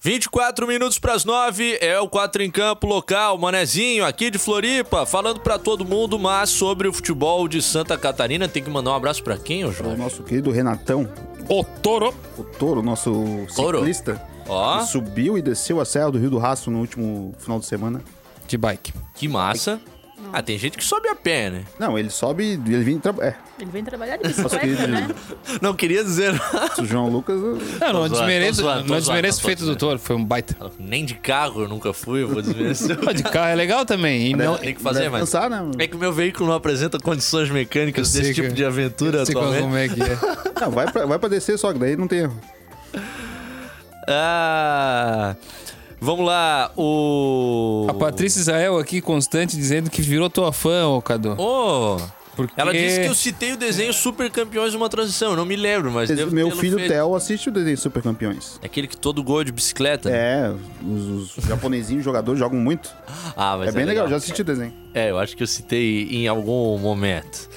[0.00, 5.04] 24 minutos para as 9 é o 4 em campo local, Manezinho, aqui de Floripa,
[5.04, 8.48] falando para todo mundo, mas sobre o futebol de Santa Catarina.
[8.48, 9.96] Tem que mandar um abraço para quem, ô O Jorge?
[9.98, 11.06] nosso querido Renatão,
[11.50, 12.14] O Toro.
[12.38, 13.12] o Toro, nosso
[13.54, 13.80] Toro.
[13.80, 14.80] ciclista, Ó.
[14.80, 18.00] subiu e desceu a serra do Rio do Rastro no último final de semana.
[18.46, 18.94] De bike.
[19.16, 19.78] Que massa.
[20.32, 21.62] Ah, tem gente que sobe a pé, né?
[21.78, 23.30] Não, ele sobe, ele vem trabalhar.
[23.30, 24.86] É, Ele vem trabalhar de bicicleta, querido.
[24.88, 25.08] né?
[25.62, 26.34] Não queria dizer.
[26.78, 27.36] o João Lucas.
[27.40, 30.54] eu- Não, não desmereço, não desmereço o zoando, feito do Toro, foi um baita.
[30.78, 32.96] Nem de carro eu nunca fui, eu vou desmerecer.
[33.14, 34.28] De carro é legal também.
[34.30, 35.20] E não, Tem que fazer, mas.
[35.20, 35.62] cansar, né?
[35.78, 39.18] É que o meu veículo não apresenta condições mecânicas Eu desse tipo que- de aventura
[39.20, 39.94] não sei qual- atualmente.
[39.94, 40.38] como é que é.
[40.60, 42.36] Não, vai pra, vai pra descer só, que daí não tem erro.
[44.08, 45.36] Ah,
[46.00, 47.86] vamos lá, o.
[47.88, 51.34] A Patrícia Israel aqui, constante, dizendo que virou tua fã, ô Cadu.
[51.38, 51.96] Oh,
[52.36, 52.52] Porque...
[52.56, 55.30] ela disse que eu citei o desenho Super Campeões de uma transição.
[55.30, 56.92] Eu não me lembro, mas Meu filho feito.
[56.92, 58.58] Theo assiste o desenho Super Campeões.
[58.62, 60.10] É Aquele que todo gol é de bicicleta.
[60.10, 60.52] É,
[60.84, 62.94] os, os japonesinhos jogadores jogam muito.
[63.36, 64.72] Ah, mas É bem legal, já assisti o desenho.
[64.94, 67.48] É, eu acho que eu citei em algum momento.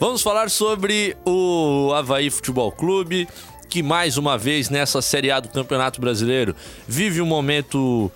[0.00, 3.28] Vamos falar sobre o Havaí Futebol Clube,
[3.70, 6.56] que mais uma vez nessa Série A do Campeonato Brasileiro
[6.88, 8.10] vive um momento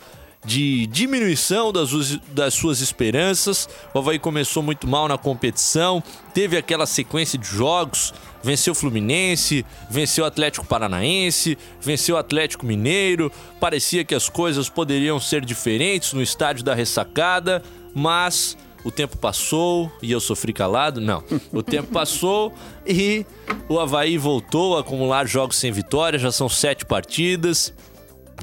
[0.45, 3.69] de diminuição das, das suas esperanças.
[3.95, 6.03] O Havaí começou muito mal na competição,
[6.35, 8.13] teve aquela sequência de jogos,
[8.43, 13.31] venceu o Fluminense, venceu o Atlético Paranaense, venceu o Atlético Mineiro.
[13.61, 17.63] Parecia que as coisas poderiam ser diferentes no estádio da ressacada,
[17.95, 21.01] mas o tempo passou e eu sofri calado?
[21.01, 21.25] Não.
[21.51, 22.53] O tempo passou
[22.87, 23.25] e
[23.69, 27.73] o Havaí voltou a acumular jogos sem vitória, já são sete partidas.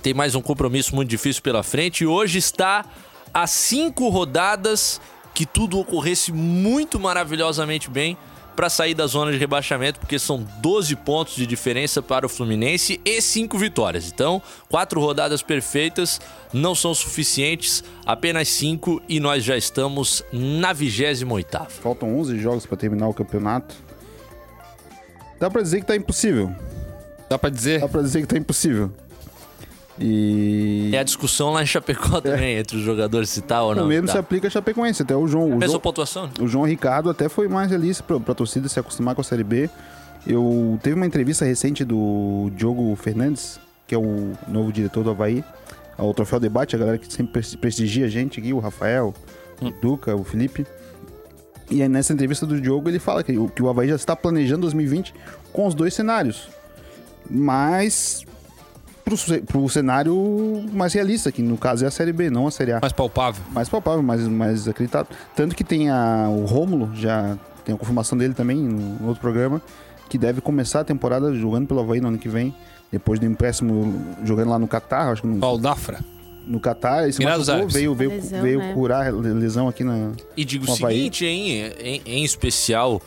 [0.01, 2.83] Tem mais um compromisso muito difícil pela frente e hoje está
[3.33, 4.99] a cinco rodadas
[5.33, 8.17] que tudo ocorresse muito maravilhosamente bem
[8.55, 12.99] para sair da zona de rebaixamento, porque são 12 pontos de diferença para o Fluminense
[13.03, 14.07] e 5 vitórias.
[14.11, 16.19] Então, quatro rodadas perfeitas
[16.53, 21.67] não são suficientes, apenas 5 e nós já estamos na 28ª.
[21.69, 23.75] Faltam 11 jogos pra terminar o campeonato.
[25.39, 26.53] Dá pra dizer que tá impossível.
[27.29, 27.79] Dá pra dizer?
[27.79, 28.91] Dá pra dizer que tá impossível.
[29.99, 30.89] E.
[30.93, 33.83] É a discussão lá em Chapecó também, entre os jogadores se tá ou não.
[33.85, 34.13] o mesmo tá.
[34.13, 35.01] se aplica a Chapecoense.
[35.03, 35.45] Até o João.
[35.45, 36.29] O Mesma João, pontuação?
[36.39, 39.43] o João Ricardo até foi mais realista pra, pra torcida se acostumar com a Série
[39.43, 39.69] B.
[40.25, 45.43] Eu teve uma entrevista recente do Diogo Fernandes, que é o novo diretor do Havaí,
[45.97, 49.13] ao Troféu Debate, a galera que sempre pres- prestigia a gente aqui, o Rafael,
[49.61, 50.65] o Duca, o Felipe.
[51.71, 54.15] E aí nessa entrevista do Diogo ele fala que, o- que o Havaí já está
[54.15, 55.13] planejando 2020
[55.51, 56.47] com os dois cenários.
[57.29, 58.23] Mas
[59.03, 60.15] pro, ce- pro cenário
[60.73, 63.43] mais realista, que no caso é a Série B, não a Série A Mais palpável.
[63.51, 65.07] mais palpável, mais, mais acreditado.
[65.35, 69.61] Tanto que tem a, o Rômulo, já tem a confirmação dele também no outro programa,
[70.09, 72.53] que deve começar a temporada jogando pelo Havaí no ano que vem.
[72.91, 75.41] Depois do empréstimo jogando lá no Catar, acho que no,
[76.45, 78.73] no Catar, ele se Emirados machucou, veio, veio, Lesão, veio né?
[78.73, 80.11] curar a lesão aqui na.
[80.35, 83.01] E digo o seguinte, hein, em, em especial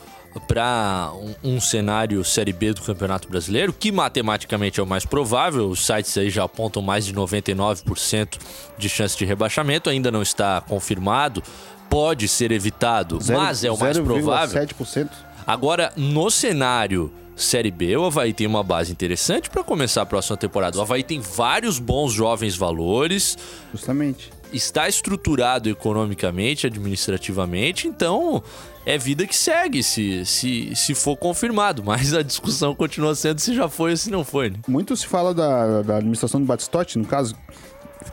[0.47, 1.11] para
[1.43, 5.85] um, um cenário Série B do Campeonato Brasileiro, que matematicamente é o mais provável, os
[5.85, 8.37] sites aí já apontam mais de 99%
[8.77, 11.41] de chance de rebaixamento, ainda não está confirmado,
[11.89, 14.61] pode ser evitado, zero- mas é o mais provável.
[14.61, 15.09] 0,7%.
[15.47, 20.37] Agora, no cenário Série B, o Havaí tem uma base interessante para começar a próxima
[20.37, 20.77] temporada.
[20.77, 23.37] O Havaí tem vários bons jovens valores,
[23.73, 24.31] Justamente.
[24.51, 28.43] Está estruturado economicamente, administrativamente, então
[28.85, 31.83] é vida que segue se, se, se for confirmado.
[31.83, 34.57] Mas a discussão continua sendo se já foi ou se não foi, né?
[34.67, 37.35] Muito se fala da, da administração do Batistotti, no caso.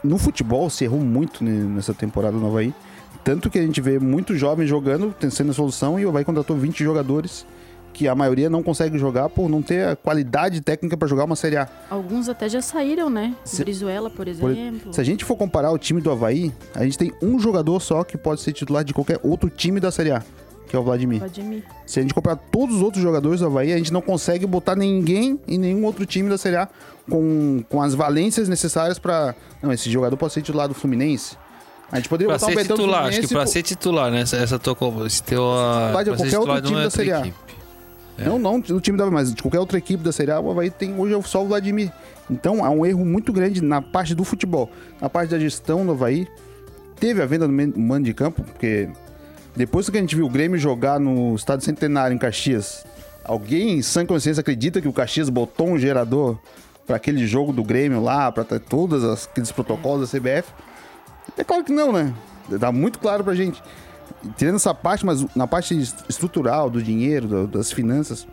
[0.02, 2.72] No futebol se errou muito né, nessa temporada no Havaí.
[3.22, 6.56] Tanto que a gente vê muitos jovens jogando, sendo a solução, e o Havaí contratou
[6.56, 7.46] 20 jogadores
[7.92, 11.36] que a maioria não consegue jogar por não ter a qualidade técnica para jogar uma
[11.36, 11.68] Série A.
[11.90, 13.34] Alguns até já saíram, né?
[13.44, 14.92] Se- Brizuela, por Por- exemplo.
[14.92, 18.02] se a gente for comparar o time do Havaí, a gente tem um jogador só
[18.04, 20.22] que pode ser titular de qualquer outro time da Série A,
[20.68, 21.18] que é o Vladimir.
[21.18, 21.62] Vladimir.
[21.86, 24.74] Se a gente comparar todos os outros jogadores do Havaí, a gente não consegue botar
[24.74, 26.68] ninguém em nenhum outro time da Série A
[27.10, 31.36] com, com as valências necessárias para Não, esse jogador pode ser titular do Fluminense.
[31.90, 34.10] A gente poderia Pra botar um ser do titular, acho Fluminense que pra ser titular,
[34.10, 34.20] né?
[34.22, 34.74] Essa, essa tua.
[35.06, 35.42] Esse teu.
[35.42, 37.20] Titular de pra ser qualquer outro titular de time da Série A.
[37.20, 37.36] equipe.
[38.24, 40.70] Não, não do time da mas de qualquer outra equipe da Série A, o Havaí
[40.70, 41.92] tem hoje é só o Vladimir.
[42.30, 44.70] Então há um erro muito grande na parte do futebol.
[45.00, 46.26] Na parte da gestão do Havaí,
[46.98, 48.88] teve a venda do mando de campo, porque
[49.54, 52.84] depois que a gente viu o Grêmio jogar no Estádio Centenário em Caxias,
[53.24, 56.38] alguém em sã consciência acredita que o Caxias botou um gerador
[56.86, 60.52] para aquele jogo do Grêmio lá, para todos aqueles protocolos da CBF?
[61.36, 62.12] É claro que não, né?
[62.48, 63.62] Dá muito claro pra gente.
[64.36, 68.26] Tirando essa parte, mas na parte est- estrutural, do dinheiro, do- das finanças,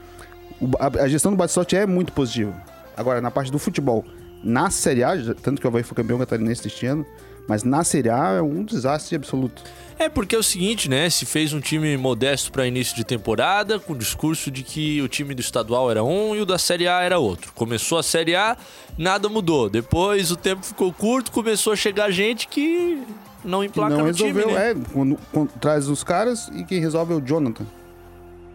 [0.61, 2.53] o- a, a gestão do Batistotti é muito positiva.
[2.95, 4.03] Agora, na parte do futebol,
[4.43, 7.05] na Série A, tanto que o Havaí foi campeão catarinense este ano,
[7.47, 9.63] mas na Série A é um desastre absoluto.
[9.97, 11.09] É porque é o seguinte, né?
[11.09, 15.07] Se fez um time modesto para início de temporada, com o discurso de que o
[15.09, 17.51] time do estadual era um e o da Série A era outro.
[17.53, 18.55] Começou a Série A,
[18.97, 19.69] nada mudou.
[19.69, 23.01] Depois o tempo ficou curto, começou a chegar gente que
[23.43, 24.71] não Que emplaca não no time, resolveu, né?
[24.71, 27.65] é, quando, quando traz os caras e quem resolve é o Jonathan,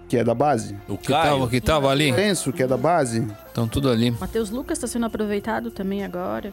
[0.08, 0.76] que é da base.
[0.88, 1.48] O Que tava, Caio.
[1.48, 2.12] que tava ali.
[2.12, 3.26] Penso que é da base.
[3.46, 4.10] Estão tudo ali.
[4.12, 6.52] Matheus Lucas tá sendo aproveitado também agora.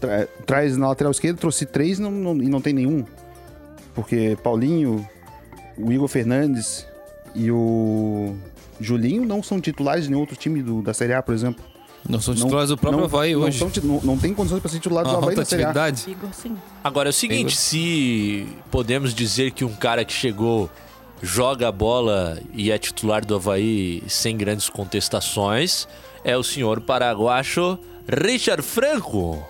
[0.00, 3.04] Tra- traz na lateral esquerda, trouxe três não, não- e não tem nenhum.
[3.94, 5.06] Porque Paulinho,
[5.76, 6.86] o Igor Fernandes
[7.34, 8.34] e o
[8.80, 11.62] Julinho não são titulares de nenhum outro time do- da Série A, por exemplo.
[12.08, 13.58] Não são Não- titulares do próprio não, Havaí não hoje.
[13.58, 15.72] são Não, não tem condições para ser titular do Havaí alta na Série A.
[16.82, 20.68] Agora é o seguinte, se podemos dizer que um cara que chegou,
[21.22, 25.86] joga a bola e é titular do Havaí sem grandes contestações,
[26.24, 27.78] é o senhor paraguacho
[28.08, 29.42] Richard Franco.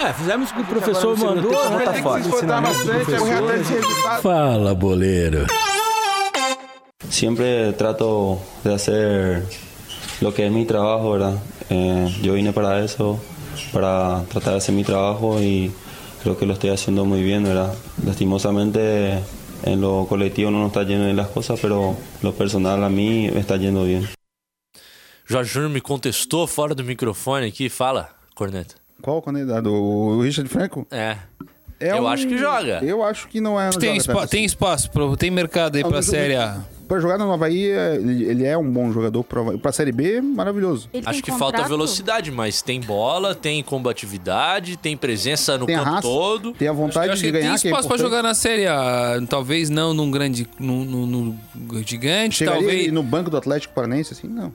[0.00, 1.84] É, fizemos o que o professor mandou, né?
[1.84, 2.20] Tá.
[2.20, 4.22] Ensinamento do professor.
[4.22, 5.46] Fala, boleiro.
[7.10, 9.42] Siempre trato de hacer
[10.20, 11.38] lo que es mi trabajo, ¿verdad?
[11.70, 13.20] Eh, yo vine para eso,
[13.72, 15.70] para tratar de hacer mi trabajo y
[16.22, 17.74] creo que lo estoy haciendo muy bien, ¿verdad?
[18.04, 19.22] Lastimosamente
[19.64, 23.30] en lo colectivo no nos está yendo bien las cosas, pero lo personal a mí
[23.32, 24.08] me está yendo bien.
[25.28, 27.68] Jorge Júnior me contestou fora do microfone aqui.
[27.68, 28.76] Fala, Corneta.
[29.02, 29.70] Qual o candidato?
[29.70, 30.86] O Richard Franco?
[30.90, 31.18] É.
[31.80, 32.80] É Eu um- acho que joga.
[32.82, 33.70] Eu acho que não é.
[33.70, 36.60] não Tem, joga espa- tem espaço, pro- tem mercado aí Ah, pra Série A.
[36.88, 39.22] Pra jogar no Havaí, é- ele, ele é um bom jogador.
[39.22, 40.88] Pra, pra Série B, maravilhoso.
[40.92, 41.68] Ele Acho tem que falta contrato?
[41.68, 46.52] velocidade, mas tem bola, tem combatividade, tem presença no Tem campo raça, todo.
[46.52, 47.58] tem a vontade acho de tem ganhar.
[47.58, 48.00] que é espaço pra importante.
[48.00, 49.20] jogar na Série A.
[49.28, 50.48] Talvez não num grande.
[50.58, 51.38] num, num- num
[51.84, 52.92] gigante, Chegaria talvez.
[52.92, 54.26] no banco do Atlético Paranaense, assim?
[54.26, 54.50] Não.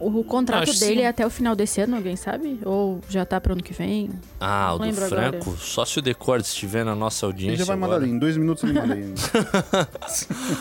[0.00, 1.02] O contrato Acho dele sim.
[1.02, 2.58] é até o final desse ano, alguém sabe?
[2.64, 4.08] Ou já tá pro ano que vem?
[4.40, 5.56] Ah, o do Franco.
[5.58, 7.58] Só se o Decorde estiver na nossa Ele audiência.
[7.58, 8.04] já vai mandar agora.
[8.06, 8.14] ali.
[8.14, 8.96] Em dois minutos ele manda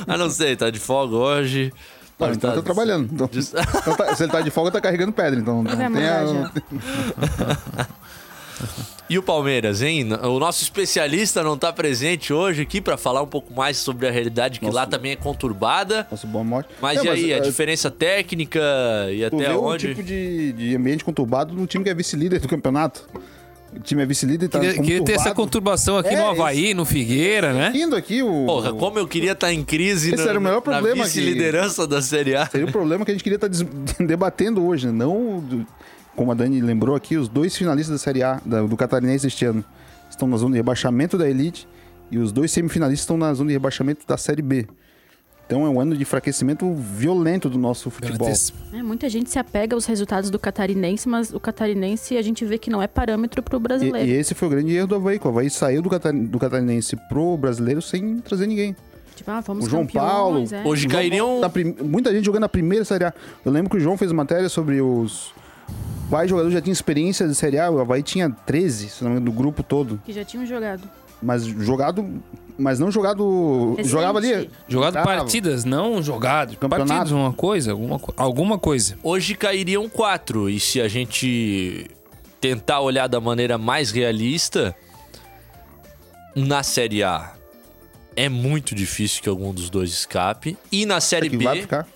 [0.06, 1.72] ah, não sei, tá de folga hoje.
[2.20, 3.10] Não, Pode então tá- tá trabalhando.
[3.14, 5.40] Então, então tá- se ele tá de folga, tá carregando pedra.
[5.40, 6.52] Então não tem a-.
[9.10, 10.08] E o Palmeiras, hein?
[10.24, 14.12] O nosso especialista não tá presente hoje aqui pra falar um pouco mais sobre a
[14.12, 16.06] realidade que Nosso- lá também é conturbada.
[16.12, 16.70] Nosso bom mote.
[16.80, 18.60] Mas É, e aí, a é, diferença técnica
[19.12, 19.88] e até vê o onde?
[19.88, 23.08] tipo de, de ambiente conturbado do time que é vice-líder do campeonato.
[23.76, 25.36] O time é vice-líder e tá Queria, queria ter essa conturbado.
[25.36, 27.72] conturbação aqui É, no Havaí, no Figueira, né?
[27.76, 28.46] Indo aqui o...
[28.48, 31.10] Porra, como eu queria estar em crise Esse na, era o melhor na problema que-
[31.10, 32.48] vice-liderança da Série A.
[32.48, 33.62] Seria o problema que a gente queria estar des-
[34.00, 34.92] debatendo hoje, né?
[34.94, 35.44] Não,
[36.20, 39.46] como a Dani lembrou aqui, os dois finalistas da Série A, da- do Catarinense este
[39.46, 39.64] ano,
[40.10, 41.66] estão na zona de rebaixamento da Elite
[42.12, 44.68] e os dois semifinalistas estão na zona de rebaixamento da Série B.
[45.46, 48.30] Então é um ano de enfraquecimento violento do nosso futebol.
[48.74, 52.58] É, muita gente se apega aos resultados do catarinense, mas o catarinense a gente vê
[52.58, 54.08] que não é parâmetro pro E, brasileiro.
[54.10, 56.98] e esse foi o grande erro do Havaí, o Havaí saiu do, Cata- do Catarinense
[57.08, 58.76] pro brasileiro sem trazer ninguém.
[59.16, 60.68] Tipo, ah, vamos O João Paulo, é.
[60.68, 61.40] Hoje O João cairiam.
[61.42, 61.52] Tá
[61.84, 63.14] Muita gente jogando a primeira Série A.
[63.46, 65.34] Eu lembro que o João fez matéria sobre os.
[66.10, 67.70] Quais jogadores já tinham experiência de Série A?
[67.70, 70.02] O Havaí tinha 13, se não me engano, do grupo todo.
[70.04, 70.82] Que já tinham jogado.
[71.22, 72.22] Mas jogado.
[72.58, 73.72] Mas não jogado.
[73.76, 73.90] Recente.
[73.90, 74.50] Jogava ali.
[74.68, 75.06] Jogado Tava.
[75.06, 76.58] partidas, não jogado.
[76.58, 76.88] Campeonato.
[76.90, 78.98] Partidas, uma coisa, alguma, alguma coisa.
[79.04, 80.50] Hoje cairiam quatro.
[80.50, 81.88] E se a gente
[82.42, 84.76] tentar olhar da maneira mais realista,
[86.36, 87.34] na Série A
[88.16, 90.58] é muito difícil que algum dos dois escape.
[90.72, 91.44] E na Série Que B.
[91.46, 91.88] vai ficar.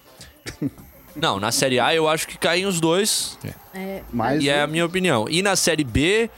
[1.16, 3.38] Não, na Série A eu acho que caem os dois.
[3.74, 5.28] É, Mas e é a minha opinião.
[5.30, 6.30] E na Série B,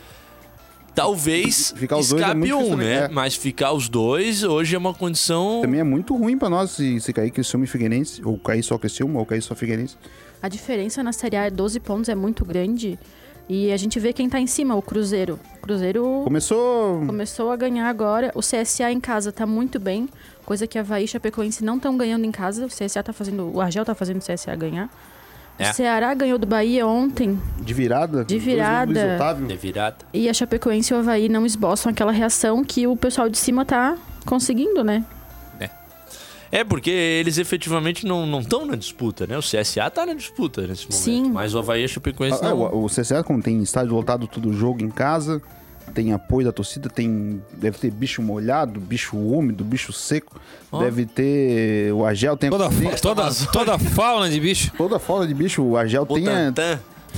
[0.93, 2.93] talvez Ficar os dois é escape muito um, difícil né?
[2.95, 3.07] é.
[3.09, 5.59] Mas ficar os dois hoje é uma condição.
[5.61, 8.21] também é muito ruim pra nós se, se cair Criciúma e Figueirense.
[8.23, 9.97] Ou cair só Criciúma, ou cair só Figueirense.
[10.41, 12.99] A diferença na Série A é 12 pontos, é muito grande.
[13.47, 15.39] E a gente vê quem tá em cima, o Cruzeiro.
[15.57, 17.05] O Cruzeiro Começou.
[17.05, 18.31] começou a ganhar agora.
[18.33, 20.09] O CSA em casa tá muito bem,
[20.43, 22.65] coisa que a Havaí e Chapecoense não estão ganhando em casa.
[22.65, 23.51] O CSA tá fazendo.
[23.53, 24.89] O Argel tá fazendo o CSA ganhar.
[25.57, 25.69] É.
[25.69, 27.39] O Ceará ganhou do Bahia ontem.
[27.61, 28.25] De virada.
[28.25, 29.17] De virada.
[29.47, 29.97] De virada.
[30.13, 33.63] E a Chapecoense e o Havaí não esboçam aquela reação que o pessoal de cima
[33.63, 35.05] tá conseguindo, né?
[36.59, 39.37] É, porque eles efetivamente não estão na disputa, né?
[39.37, 41.03] O CSA tá na disputa nesse momento.
[41.03, 41.29] Sim.
[41.31, 42.59] Mas o Havaí e a Chapecoense Ah, não.
[42.61, 45.41] o, o CSA, como tem estádio lotado todo jogo em casa,
[45.93, 50.39] tem apoio da torcida, tem deve ter bicho molhado, bicho úmido, bicho seco,
[50.71, 50.79] Ó.
[50.79, 54.71] deve ter o Agel tem Toda, tem toda, toda a fauna de bicho.
[54.77, 56.53] toda a falta de bicho, o Agel tem, a-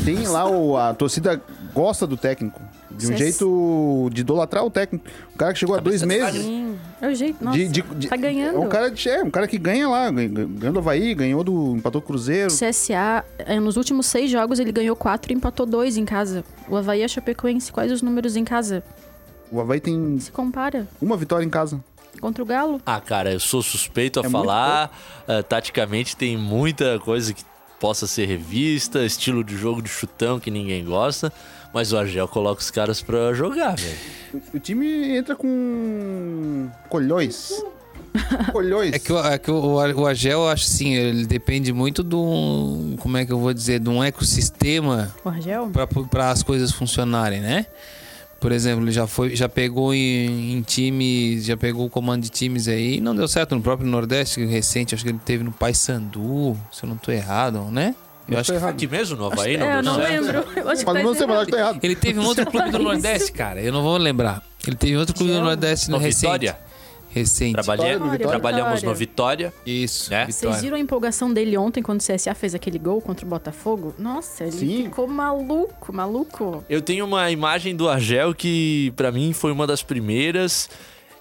[0.03, 1.41] tem lá o, a torcida
[1.73, 2.61] gosta do técnico,
[2.91, 3.19] de um CS.
[3.19, 5.05] jeito de idolatrar o técnico.
[5.33, 6.41] O cara que chegou há dois meses.
[6.43, 6.77] Sim.
[7.01, 7.43] É o jeito.
[7.43, 8.55] Nossa, de- de- de- tá ganhando.
[8.55, 11.75] É um cara, de, é um cara que ganha lá, ganhou do Havaí, ganhou do.
[11.75, 12.49] empatou Cruzeiro.
[12.51, 16.43] CSA, eh, nos últimos seis jogos, ele ganhou quatro e empatou dois em casa.
[16.67, 18.83] O Havaí e a Chapecoense, quais os números em casa?
[19.51, 20.87] O Havaí tem Se compara.
[21.01, 21.79] uma vitória em casa.
[22.19, 22.81] Contra o Galo.
[22.83, 24.89] Ah, cara, eu sou suspeito a É falar.
[25.27, 27.43] Ah, taticamente tem muita coisa que
[27.79, 31.31] possa ser revista, estilo de jogo de chutão que ninguém gosta,
[31.73, 33.97] mas o Argel coloca os caras pra jogar, velho.
[34.53, 37.51] O time entra com colhões.
[38.51, 38.93] colhões.
[38.93, 42.95] É que, o, é que o, o Argel, eu acho assim, ele depende muito do.
[42.99, 43.79] Como é que eu vou dizer?
[43.79, 45.69] De um ecossistema O Argel?
[46.09, 47.65] para as coisas funcionarem, né?
[48.39, 52.29] Por exemplo, ele já foi, já pegou em, em times, já pegou o comando de
[52.29, 56.55] times aí, não deu certo no próprio Nordeste recente, acho que ele teve no Paysandu,
[56.71, 57.95] se eu não tô errado, né?
[58.29, 60.11] Eu acho que Aqui mesmo, no Havaí, É, não eu deu não certo?
[60.11, 60.37] lembro.
[60.57, 61.69] Eu acho que Mas tá não sei, mas acho que tá errado.
[61.71, 61.79] errado.
[61.85, 62.79] ele teve um outro clube do.
[62.83, 63.61] Nordeste, cara.
[63.61, 64.43] Eu não vou lembrar.
[64.67, 66.23] Ele teve outro clube do Nordeste no No recente.
[66.23, 66.57] Vitória?
[67.17, 67.53] Recente.
[67.53, 68.27] Trabalhei, Vitória.
[68.27, 68.89] trabalhamos Vitória.
[68.89, 69.53] no Vitória.
[69.65, 70.09] Isso.
[70.11, 70.25] Né?
[70.25, 70.61] Vocês Vitória.
[70.61, 73.93] viram a empolgação dele ontem quando o CSA fez aquele gol contra o Botafogo?
[73.97, 74.83] Nossa, ele Sim.
[74.85, 76.63] ficou maluco, maluco.
[76.69, 80.69] Eu tenho uma imagem do Argel que, pra mim, foi uma das primeiras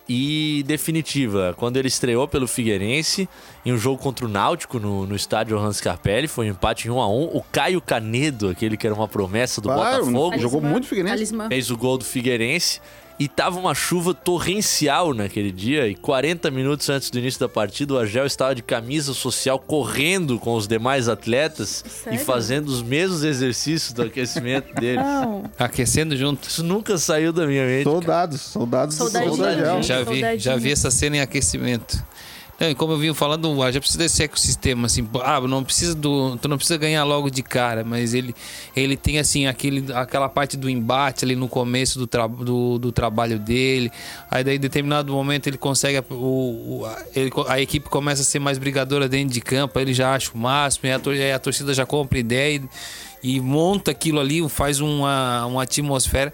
[0.08, 1.54] e definitiva.
[1.56, 3.28] Quando ele estreou pelo Figueirense,
[3.64, 6.90] em um jogo contra o Náutico no, no estádio Hans Carpelli, foi um empate em
[6.92, 10.60] 1 a 1 O Caio Canedo, aquele que era uma promessa do Claro, Botafogo, Jogou
[10.60, 11.14] muito Figueirense.
[11.16, 11.48] Talismã.
[11.48, 12.80] fez o gol do Figueirense.
[13.18, 15.88] E tava uma chuva torrencial naquele dia.
[15.88, 20.38] E 40 minutos antes do início da partida, o Argel estava de camisa social correndo
[20.38, 22.18] com os demais atletas e Sério?
[22.20, 25.02] fazendo os mesmos exercícios do aquecimento deles.
[25.02, 26.46] Não, Aquecendo junto.
[26.48, 27.84] Isso nunca saiu da minha mente.
[27.84, 27.96] cara.
[27.96, 29.08] Soldados, soldados do.
[29.08, 29.82] Soldagel.
[29.82, 32.04] Já vi, já vi essa cena em aquecimento.
[32.58, 36.48] E como eu vim falando, Argel precisa desse ecossistema, assim, ah, não precisa do, tu
[36.48, 38.34] não precisa ganhar logo de cara, mas ele,
[38.74, 42.90] ele tem assim aquele, aquela parte do embate ali no começo do, tra, do, do
[42.90, 43.92] trabalho dele.
[44.30, 46.14] Aí daí em determinado momento ele consegue o,
[46.80, 49.92] o- a, ele- a equipe começa a ser mais brigadora dentro de campo, aí ele
[49.92, 52.62] já acha o máximo, aí a torcida já compra ideia
[53.22, 56.32] e, e monta aquilo ali, faz uma, uma atmosfera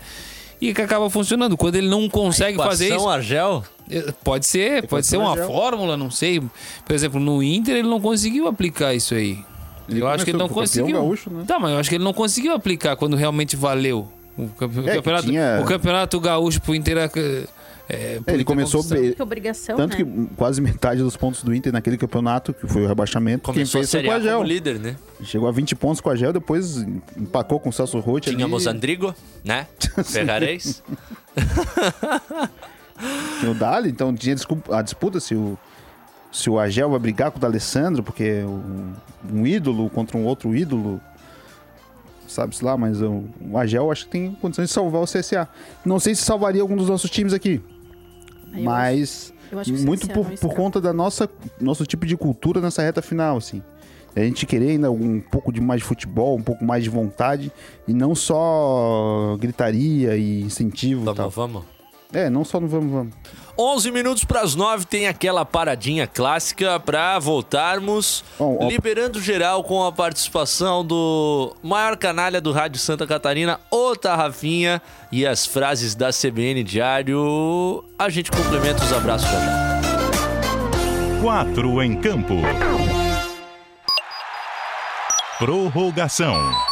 [0.68, 1.56] e que acaba funcionando.
[1.56, 3.64] Quando ele não consegue fazer isso, Argel?
[3.90, 5.46] é, Pode ser, pode ser uma Argel.
[5.46, 6.40] fórmula, não sei.
[6.84, 9.38] Por exemplo, no Inter ele não conseguiu aplicar isso aí.
[9.88, 10.96] Ele eu acho que ele não conseguiu.
[10.96, 11.44] gaúcho, né?
[11.46, 14.08] Tá, mas eu acho que ele não conseguiu aplicar quando realmente valeu.
[14.38, 16.96] O, campe- o É, que campeonato, tinha- o campeonato gaúcho pro Inter.
[17.92, 19.12] É, é, ele começou bem.
[19.12, 19.96] Tanto né?
[19.96, 23.84] que quase metade dos pontos do Inter naquele campeonato, que foi o rebaixamento, Começou quem
[23.84, 24.38] a fez foi com o A Agel.
[24.38, 24.96] como líder, né?
[25.22, 26.78] Chegou a 20 pontos com o Agel, depois
[27.16, 28.76] empacou com o Celso Roth Tínhamos ali.
[28.76, 29.14] Andrigo,
[29.44, 29.66] né?
[30.04, 30.82] Ferrarez.
[33.40, 34.36] Tinha o Dali, então tinha
[34.70, 35.58] a disputa se o,
[36.30, 38.92] se o Agel vai brigar com o D'Alessandro, porque é um,
[39.30, 41.00] um ídolo contra um outro ídolo,
[42.28, 45.48] sabe-se lá, mas o, o Agel acho que tem condições de salvar o CSA.
[45.84, 47.60] Não sei se salvaria algum dos nossos times aqui,
[48.52, 51.28] Aí mas eu acho muito por, por conta da nossa
[51.60, 53.62] nosso tipo de cultura nessa reta final, assim.
[54.14, 57.50] A gente querer ainda um pouco de mais de futebol, um pouco mais de vontade
[57.88, 61.30] e não só gritaria e incentivo e tal.
[61.30, 61.64] Vamos, vamos.
[62.12, 63.14] É, não só no vamos, vamos.
[63.58, 69.62] 11 minutos para as 9 tem aquela paradinha clássica para voltarmos, Bom, ó- liberando geral
[69.62, 74.80] com a participação do maior canalha do Rádio Santa Catarina, o Tarrafinha,
[75.10, 77.84] e as frases da CBN Diário.
[77.98, 79.72] A gente complementa os abraços já já.
[81.20, 82.34] Quatro em campo.
[85.38, 86.71] Prorrogação.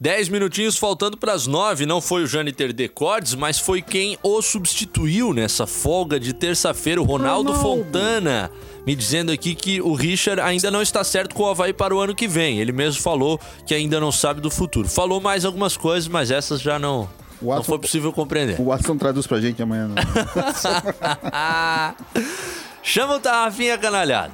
[0.00, 1.84] 10 minutinhos faltando para as 9.
[1.84, 7.04] Não foi o Jâniter Decordes, mas foi quem o substituiu nessa folga de terça-feira, o
[7.04, 7.84] Ronaldo, Ronaldo.
[7.84, 8.50] Fontana.
[8.86, 11.98] Me dizendo aqui que o Richard ainda não está certo com o Havaí para o
[11.98, 12.58] ano que vem.
[12.60, 14.88] Ele mesmo falou que ainda não sabe do futuro.
[14.88, 17.00] Falou mais algumas coisas, mas essas já não,
[17.42, 18.58] O não Watson- foi possível compreender.
[18.60, 19.88] O Watson traduz pra gente amanhã.
[19.88, 19.94] Né?
[22.82, 24.32] Chama o Tarrafinha canalhada.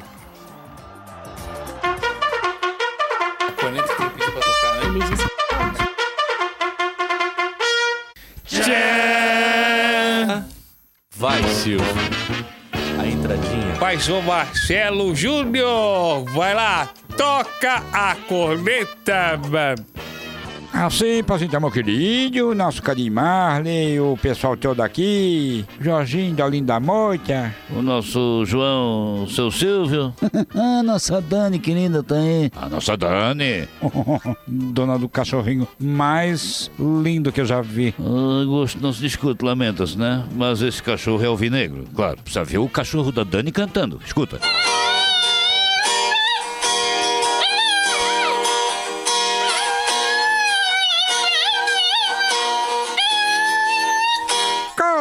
[11.25, 11.87] Vai, Silvio.
[13.01, 13.77] A entradinha.
[13.81, 19.41] Paizão Marcelo Júnior, vai lá, toca a corneta.
[19.51, 19.87] mano.
[20.75, 26.81] Assim, pra sentar meu querido, nosso carinho Marley, o pessoal todo aqui, Jorginho da Linda
[26.81, 27.55] Moita.
[27.71, 30.13] O nosso João, o seu Silvio.
[30.53, 32.51] ah, nossa Dani querida tá aí.
[32.57, 33.69] A nossa Dani.
[34.49, 37.95] Dona do cachorrinho mais lindo que eu já vi.
[38.01, 40.25] Ah, gosto não se discute, lamenta-se, né?
[40.35, 41.85] Mas esse cachorro é alvinegro.
[41.95, 44.01] Claro, precisa ver o cachorro da Dani cantando.
[44.05, 44.41] Escuta.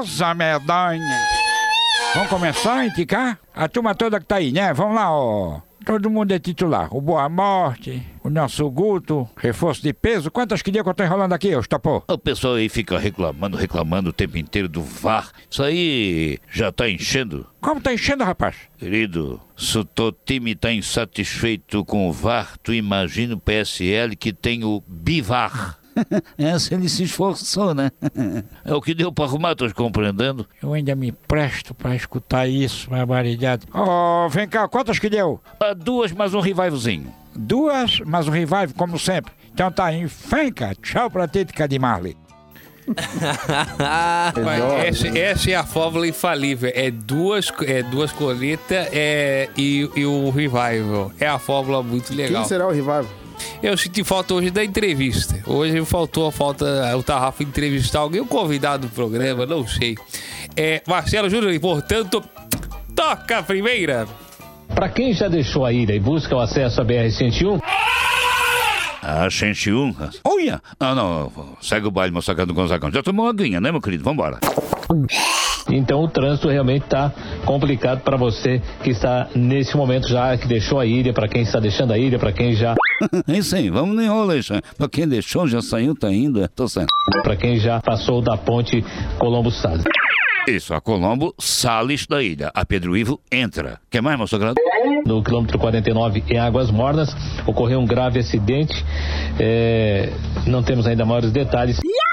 [0.04, 0.99] Coisa medonha.
[2.14, 3.39] Vamos começar a indicar?
[3.56, 4.74] A turma toda que tá aí, né?
[4.74, 5.62] Vamos lá, ó.
[5.86, 6.93] Todo mundo é titular.
[6.93, 10.30] O Boa Morte, o nosso Guto, reforço de peso.
[10.30, 12.04] Quantas que que eu tô enrolando aqui, ô Estopô?
[12.06, 15.32] O pessoal aí fica reclamando, reclamando o tempo inteiro do VAR.
[15.49, 17.47] Isso aí já tá enchendo.
[17.62, 18.58] Como tá enchendo, rapaz?
[18.78, 24.34] Querido, se o teu time tá insatisfeito com o VAR, tu imagina o PSL que
[24.34, 25.80] tem o BIVAR.
[26.38, 27.91] Essa ele se esforçou, né?
[28.66, 30.48] É o que deu pra arrumar, tô compreendendo?
[30.62, 33.66] Eu ainda me presto pra escutar isso, barbaridade.
[33.74, 35.41] Ó, vem cá, quantas que deu?
[35.60, 37.14] Ah, duas mais um revivalzinho.
[37.36, 39.34] Duas, mas um revive, como sempre.
[39.54, 40.74] Então tá, em fenca.
[40.82, 42.16] Tchau pra Títica de Marley.
[44.44, 46.72] Mas essa, essa é a fórmula infalível.
[46.74, 51.12] É duas, é duas coletas é, e, e o revival.
[51.20, 52.41] É a fórmula muito legal.
[52.41, 53.22] Quem será o Revival?
[53.62, 55.42] Eu senti falta hoje da entrevista.
[55.48, 59.96] Hoje faltou a falta o Tarrafa entrevistar alguém, o convidado do programa, não sei.
[60.56, 62.24] É, Marcelo Júnior, portanto,
[62.96, 64.08] toca a primeira.
[64.76, 67.62] Para quem já deixou a ilha e busca o acesso à BR-101,
[69.02, 69.94] Ah, 101.
[70.24, 70.62] Olha!
[70.80, 71.32] Ah, não.
[71.62, 72.92] Segue o baile, meu sacado Gonzagão.
[72.92, 74.04] Já tomou uma aguinha, né, meu querido?
[74.04, 74.40] Vambora.
[75.70, 77.11] Então o trânsito realmente está
[77.45, 81.59] complicado para você que está nesse momento já, que deixou a ilha, para quem está
[81.59, 82.76] deixando a ilha, para quem já.
[83.28, 84.53] É isso aí, vamos no enrolo, isso.
[84.78, 86.45] Pra quem deixou, já saiu, tá indo.
[86.49, 86.88] Tô saindo.
[87.22, 88.84] Para quem já passou da ponte
[89.18, 89.84] Colombo Salles.
[90.47, 92.51] Isso, a Colombo, Sales da ilha.
[92.53, 93.80] A Pedro Ivo entra.
[93.89, 94.55] Quer mais, meu sagrado?
[95.05, 98.74] No quilômetro 49, em Águas Mornas, ocorreu um grave acidente.
[99.39, 100.09] É,
[100.45, 101.78] não temos ainda maiores detalhes.
[101.78, 102.12] É,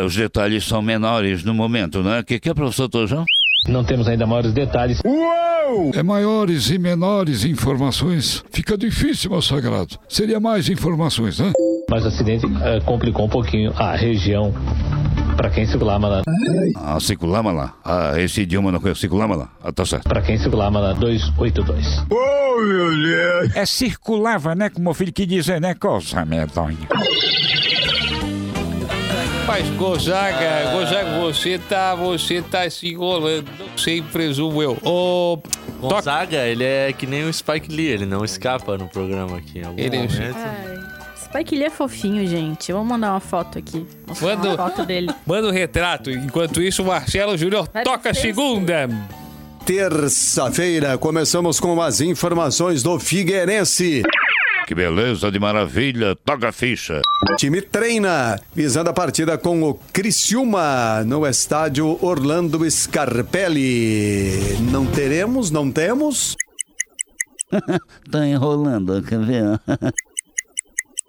[0.00, 2.20] os detalhes são menores no momento, né?
[2.20, 3.24] O que, que é, professor Tojão?
[3.68, 5.00] Não temos ainda maiores detalhes.
[5.94, 8.44] É maiores e menores informações.
[8.50, 9.98] Fica difícil, meu sagrado.
[10.08, 11.52] Seria mais informações, né?
[11.88, 14.52] Mas o acidente é, complicou um pouquinho a região
[15.36, 16.22] para quem circulava lá.
[16.76, 17.74] Ah, circulama lá.
[17.84, 19.00] Ah, esse idioma não conheço.
[19.00, 19.48] Circulama lá.
[19.62, 20.04] Ah, tá certo.
[20.04, 22.04] Para quem circulava lá 282.
[22.10, 23.56] Oh, meu Deus!
[23.56, 24.68] É circulava, né?
[24.68, 25.74] Como o filho que dizer, né?
[25.74, 26.76] Coisa medonha.
[29.46, 34.78] Mas Gonzaga, Gonzaga, você tá, você tá se enrolando, não sei, presumo eu.
[34.82, 35.38] Ô,
[35.80, 39.58] Gonzaga, ele é que nem o Spike Lee, ele não escapa no programa aqui.
[39.58, 40.36] Em algum Ele- momento.
[40.36, 40.78] Ai,
[41.24, 42.72] Spike Lee é fofinho, gente.
[42.72, 43.86] Vamos mandar uma foto aqui.
[44.08, 45.10] Mostrar Manda, uma foto dele.
[45.26, 46.10] manda o retrato.
[46.10, 48.88] Enquanto isso, o Marcelo Júnior toca a segunda.
[49.66, 54.02] Terça-feira, começamos com as informações do Figueirense.
[54.66, 56.16] Que beleza de maravilha.
[56.24, 57.02] Toca a ficha.
[57.36, 64.56] Time treina, visando a partida com o Criciúma no estádio Orlando Scarpelli.
[64.70, 66.34] Não teremos, não temos?
[68.10, 69.60] tá enrolando, quer ver?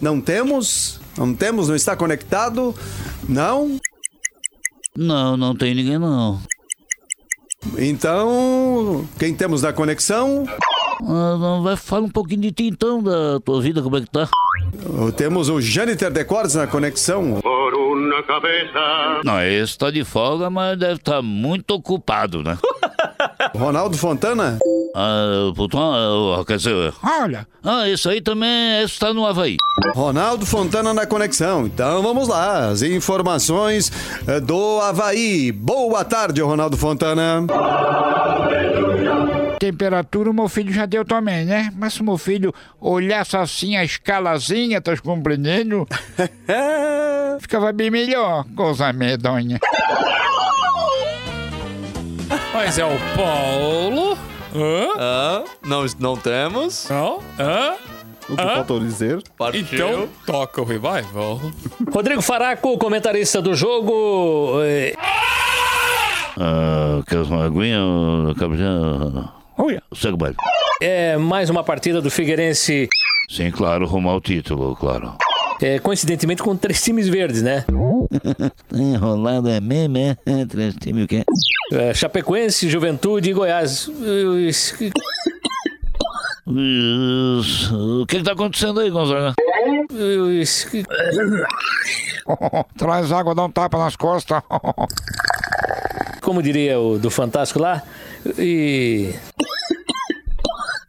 [0.01, 0.99] Não temos?
[1.17, 1.69] Não temos?
[1.69, 2.75] Não está conectado?
[3.27, 3.79] Não?
[4.97, 6.41] Não, não tem ninguém não.
[7.77, 10.45] Então, quem temos na conexão?
[11.03, 14.29] Ah, vai falar um pouquinho de ti então, da tua vida, como é que tá?
[15.17, 17.41] Temos o Jâniter Decordes na conexão.
[18.09, 19.21] na cabeça.
[19.23, 22.57] Não, esse tá de folga, mas deve estar muito ocupado, né?
[23.55, 24.57] Ronaldo Fontana?
[24.95, 26.93] Ah, puta, ah, quer dizer...
[27.03, 27.47] Olha!
[27.63, 29.57] Ah, isso aí também está no Havaí.
[29.93, 31.65] Ronaldo Fontana na conexão.
[31.65, 33.91] Então vamos lá, as informações
[34.27, 35.51] eh, do Havaí.
[35.51, 37.45] Boa tarde, Ronaldo Fontana.
[39.65, 41.71] Temperatura o meu filho já deu também, né?
[41.75, 45.87] Mas se o meu filho olhasse assim a escalazinha, tá compreendendo?
[47.41, 49.59] Ficava bem melhor, coisa medonha.
[52.53, 54.15] Mas é o Paulo.
[54.55, 54.87] Hã?
[54.99, 56.87] Ah, não, não temos.
[56.87, 57.19] Não?
[57.39, 57.73] Hã?
[58.29, 58.55] O que Hã?
[58.57, 59.19] faltou dizer?
[59.55, 61.41] Então, toca o revival.
[61.91, 64.59] Rodrigo Faraco, comentarista do jogo.
[64.63, 64.93] é,
[66.37, 67.79] Ah, quer uma aguinha,
[68.37, 69.34] capitão?
[69.57, 69.81] Olha.
[69.93, 70.35] Segue o baile.
[70.81, 72.89] É mais uma partida do Figueirense,
[73.29, 75.15] Sim, claro, rumo ao título, claro.
[75.61, 77.65] é, coincidentemente com três times verdes, né?
[78.69, 80.15] Tá enrolado é mesmo, é?
[80.47, 81.23] Três times o quê?
[81.71, 83.87] É, Chapecoense, Juventude e Goiás.
[86.47, 89.33] O que que tá acontecendo aí, Gonzaga?
[92.77, 94.41] Traz água, dá um tapa nas costas.
[96.21, 97.81] Como diria o do Fantástico lá.
[98.37, 99.13] E.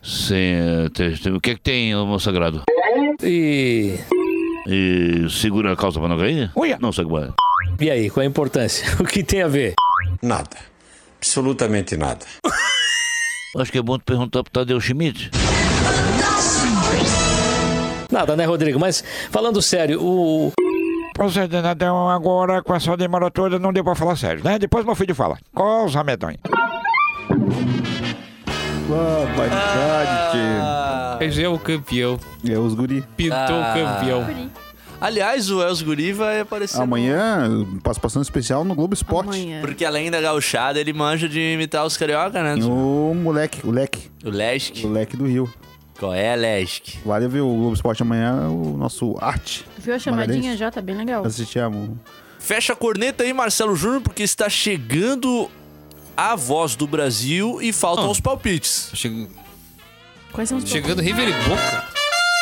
[0.03, 2.63] Sim, é, o que que tem, meu sagrado?
[3.23, 3.99] E.
[4.67, 6.51] E segura a calça pra não cair?
[6.57, 6.79] Uia.
[6.81, 7.33] Não, segue o baile.
[7.81, 8.87] E aí, qual a importância?
[8.99, 9.75] O que tem a ver?
[10.23, 10.57] Nada.
[11.19, 12.25] Absolutamente nada.
[13.59, 15.31] Acho que é bom tu perguntar pro Tadeu Schmidt.
[18.11, 18.79] Nada, né, Rodrigo?
[18.79, 20.53] Mas falando sério, o.
[21.15, 24.59] Procedendo até agora, com essa demora toda, não deu pra falar sério, né?
[24.59, 25.39] Depois meu filho fala.
[25.55, 26.39] Coisa medonha.
[28.89, 31.27] Barbaridade, tio.
[31.29, 32.19] Esse é o campeão.
[32.49, 33.03] É os guri.
[33.17, 33.75] Pintou Ah.
[33.75, 34.51] o campeão.
[34.99, 36.81] Aliás, o Els Guri vai aparecer.
[36.81, 37.51] Amanhã,
[37.83, 39.47] participação especial no Globo Esporte.
[39.61, 42.55] Porque além da gauchada, ele manja de imitar os carioca, né?
[42.65, 44.11] O moleque, o leque.
[44.25, 44.85] O Lesk.
[44.85, 45.53] O leque do Rio.
[45.99, 46.97] Qual é, Lesk?
[47.05, 49.67] Vale ver o Globo Esporte amanhã, o nosso arte.
[49.79, 50.71] Viu a chamadinha já?
[50.71, 51.25] Tá bem legal.
[51.27, 51.91] Assistimos.
[52.39, 55.51] Fecha a corneta aí, Marcelo Júnior, porque está chegando
[56.17, 58.91] a voz do Brasil e faltam os palpites.
[60.33, 61.85] Quais são os Chegando River e Boca.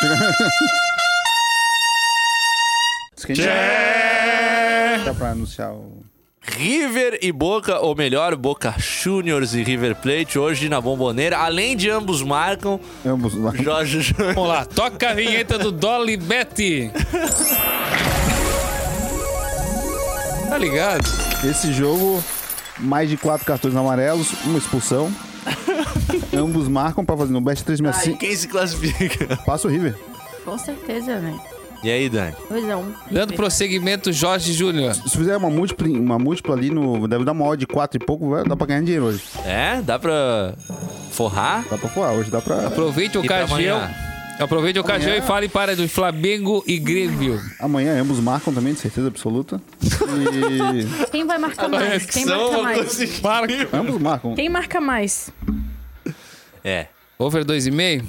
[5.05, 6.03] Dá pra anunciar o.
[6.47, 11.39] River e Boca, ou melhor, Boca Juniors e River Plate, hoje na Bomboneira.
[11.39, 13.51] Além de ambos marcam, Ambos lá.
[13.55, 14.35] Jorge Júnior.
[14.35, 16.91] Vamos lá, toca a vinheta do Dolly Betty.
[20.47, 21.03] Tá ligado?
[21.43, 22.23] Esse jogo,
[22.79, 25.11] mais de quatro cartões amarelos, uma expulsão.
[26.35, 28.17] Ambos marcam pra fazer no Best Ai, 365.
[28.19, 29.37] quem se classifica?
[29.45, 29.95] Passa o River.
[30.43, 31.37] Com certeza, né?
[31.83, 32.33] E aí, Dani?
[32.51, 32.77] 2x1.
[32.77, 32.93] Um.
[33.11, 34.95] Dando prosseguimento, Jorge Júnior.
[34.95, 38.03] Se fizer uma múltipla, uma múltipla ali, no, deve dar uma odd de 4 e
[38.03, 39.21] pouco, dá pra ganhar dinheiro hoje.
[39.45, 39.81] É?
[39.83, 40.55] Dá pra
[41.11, 41.63] forrar?
[41.69, 42.67] Dá pra forrar, hoje dá pra...
[42.67, 43.81] Aproveite pra ocasião.
[44.39, 47.41] Aproveite a ocasião Amanhã- e fale para do Flamengo e Grêmio.
[47.59, 49.61] Amanhã ambos marcam também, de certeza absoluta.
[49.81, 51.07] E...
[51.09, 52.05] Quem vai marcar mais?
[52.05, 53.21] Quem marca mais?
[53.21, 53.69] Marca.
[53.77, 54.35] ambos marcam.
[54.35, 55.29] Quem marca mais?
[56.63, 56.87] É.
[57.17, 58.03] Over 2,5?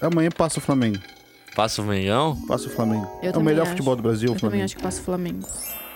[0.00, 0.98] Amanhã passa o Flamengo.
[1.56, 2.36] Passa o Mengão?
[2.46, 3.06] Passa o Flamengo.
[3.20, 3.70] Eu é o também melhor acho.
[3.72, 4.64] futebol do Brasil, o Eu também Flamengo.
[4.64, 5.48] acho que passa o Flamengo.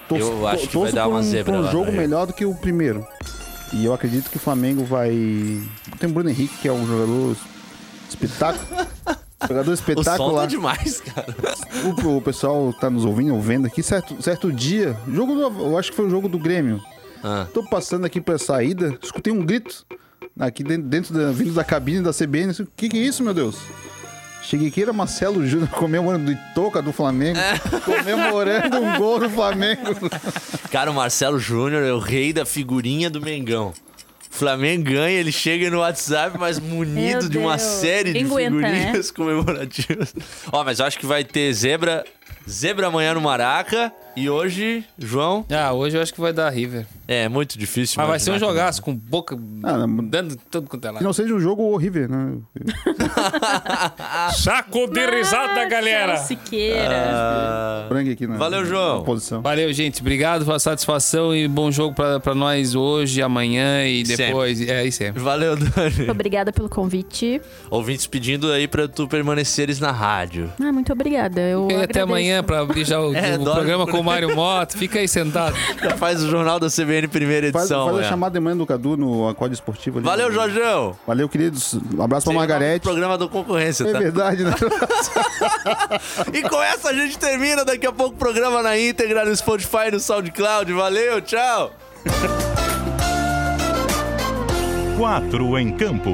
[0.08, 1.90] Torço- Eu acho que torço vai dar por uma um, zebra por um lá, jogo
[1.92, 1.96] né?
[1.98, 3.06] melhor do que o primeiro.
[3.72, 5.10] E eu acredito que o Flamengo vai.
[5.98, 7.36] Tem o Bruno Henrique, que é um jogador
[8.08, 8.85] espetáculo.
[9.48, 10.42] Jogador O som espetacular.
[10.42, 11.34] tá demais, cara.
[12.04, 14.96] O, o pessoal tá nos ouvindo, ou vendo aqui, certo, certo dia.
[15.12, 16.80] Jogo do, eu acho que foi o jogo do Grêmio.
[17.22, 17.46] Ah.
[17.52, 19.84] Tô passando aqui pra saída, escutei um grito
[20.38, 22.52] aqui dentro, dentro da, vindo da cabine da CBN.
[22.60, 23.56] O que, que é isso, meu Deus?
[24.42, 27.38] Cheguei aqui, era Marcelo Júnior comemorando de toca do Flamengo,
[27.84, 29.82] comemorando um gol do Flamengo.
[30.70, 33.72] Cara, o Marcelo Júnior é o rei da figurinha do Mengão.
[34.36, 39.10] O Flamengo ganha, ele chega no WhatsApp, mas munido de uma série de aguenta, figurinhas
[39.10, 40.14] comemorativas.
[40.52, 42.04] Ó, mas eu acho que vai ter zebra,
[42.46, 46.86] zebra amanhã no Maraca e hoje, João, Ah, hoje eu acho que vai dar River.
[47.06, 47.94] é muito difícil.
[47.98, 50.94] Mas vai ser um que- jogaço com boca Ah, não, dando tudo quanto é que
[50.94, 51.04] lado.
[51.04, 52.34] não seja um jogo horrível, né?
[54.36, 56.16] Saco de risada, galera.
[56.18, 57.86] Siqueira.
[57.88, 58.98] Frangue aqui na, Valeu, João.
[58.98, 59.42] na posição.
[59.42, 60.00] Valeu, gente.
[60.00, 64.26] Obrigado pela satisfação e bom jogo pra, pra nós hoje, amanhã e Sempre.
[64.26, 64.60] depois.
[64.60, 65.22] É, e sempre.
[65.22, 66.10] Valeu, Dani.
[66.10, 67.40] Obrigada pelo convite.
[67.70, 70.52] Ouvintes pedindo aí pra tu permaneceres na rádio.
[70.60, 71.40] Ah, muito obrigada.
[71.40, 72.04] Eu E até agradeço.
[72.04, 74.78] amanhã pra abrir já o, É, o programa com Mário Mota.
[74.78, 75.56] Fica aí sentado.
[75.82, 77.86] Já faz o jornal da CBN primeira Faz, edição.
[77.86, 78.08] faz a né?
[78.08, 80.06] chamada de manhã do Cadu no Acorde Esportivo ali.
[80.06, 80.96] Valeu, Jorjão.
[81.06, 81.74] Valeu, queridos.
[81.74, 82.82] Um abraço pra Sem Margarete.
[82.82, 83.98] Programa do concorrência, É tá?
[83.98, 84.52] verdade, né?
[86.32, 87.64] E com essa a gente termina.
[87.64, 90.72] Daqui a pouco o programa na íntegra no Spotify e no SoundCloud.
[90.72, 91.72] Valeu, tchau.
[94.96, 96.10] Quatro em campo.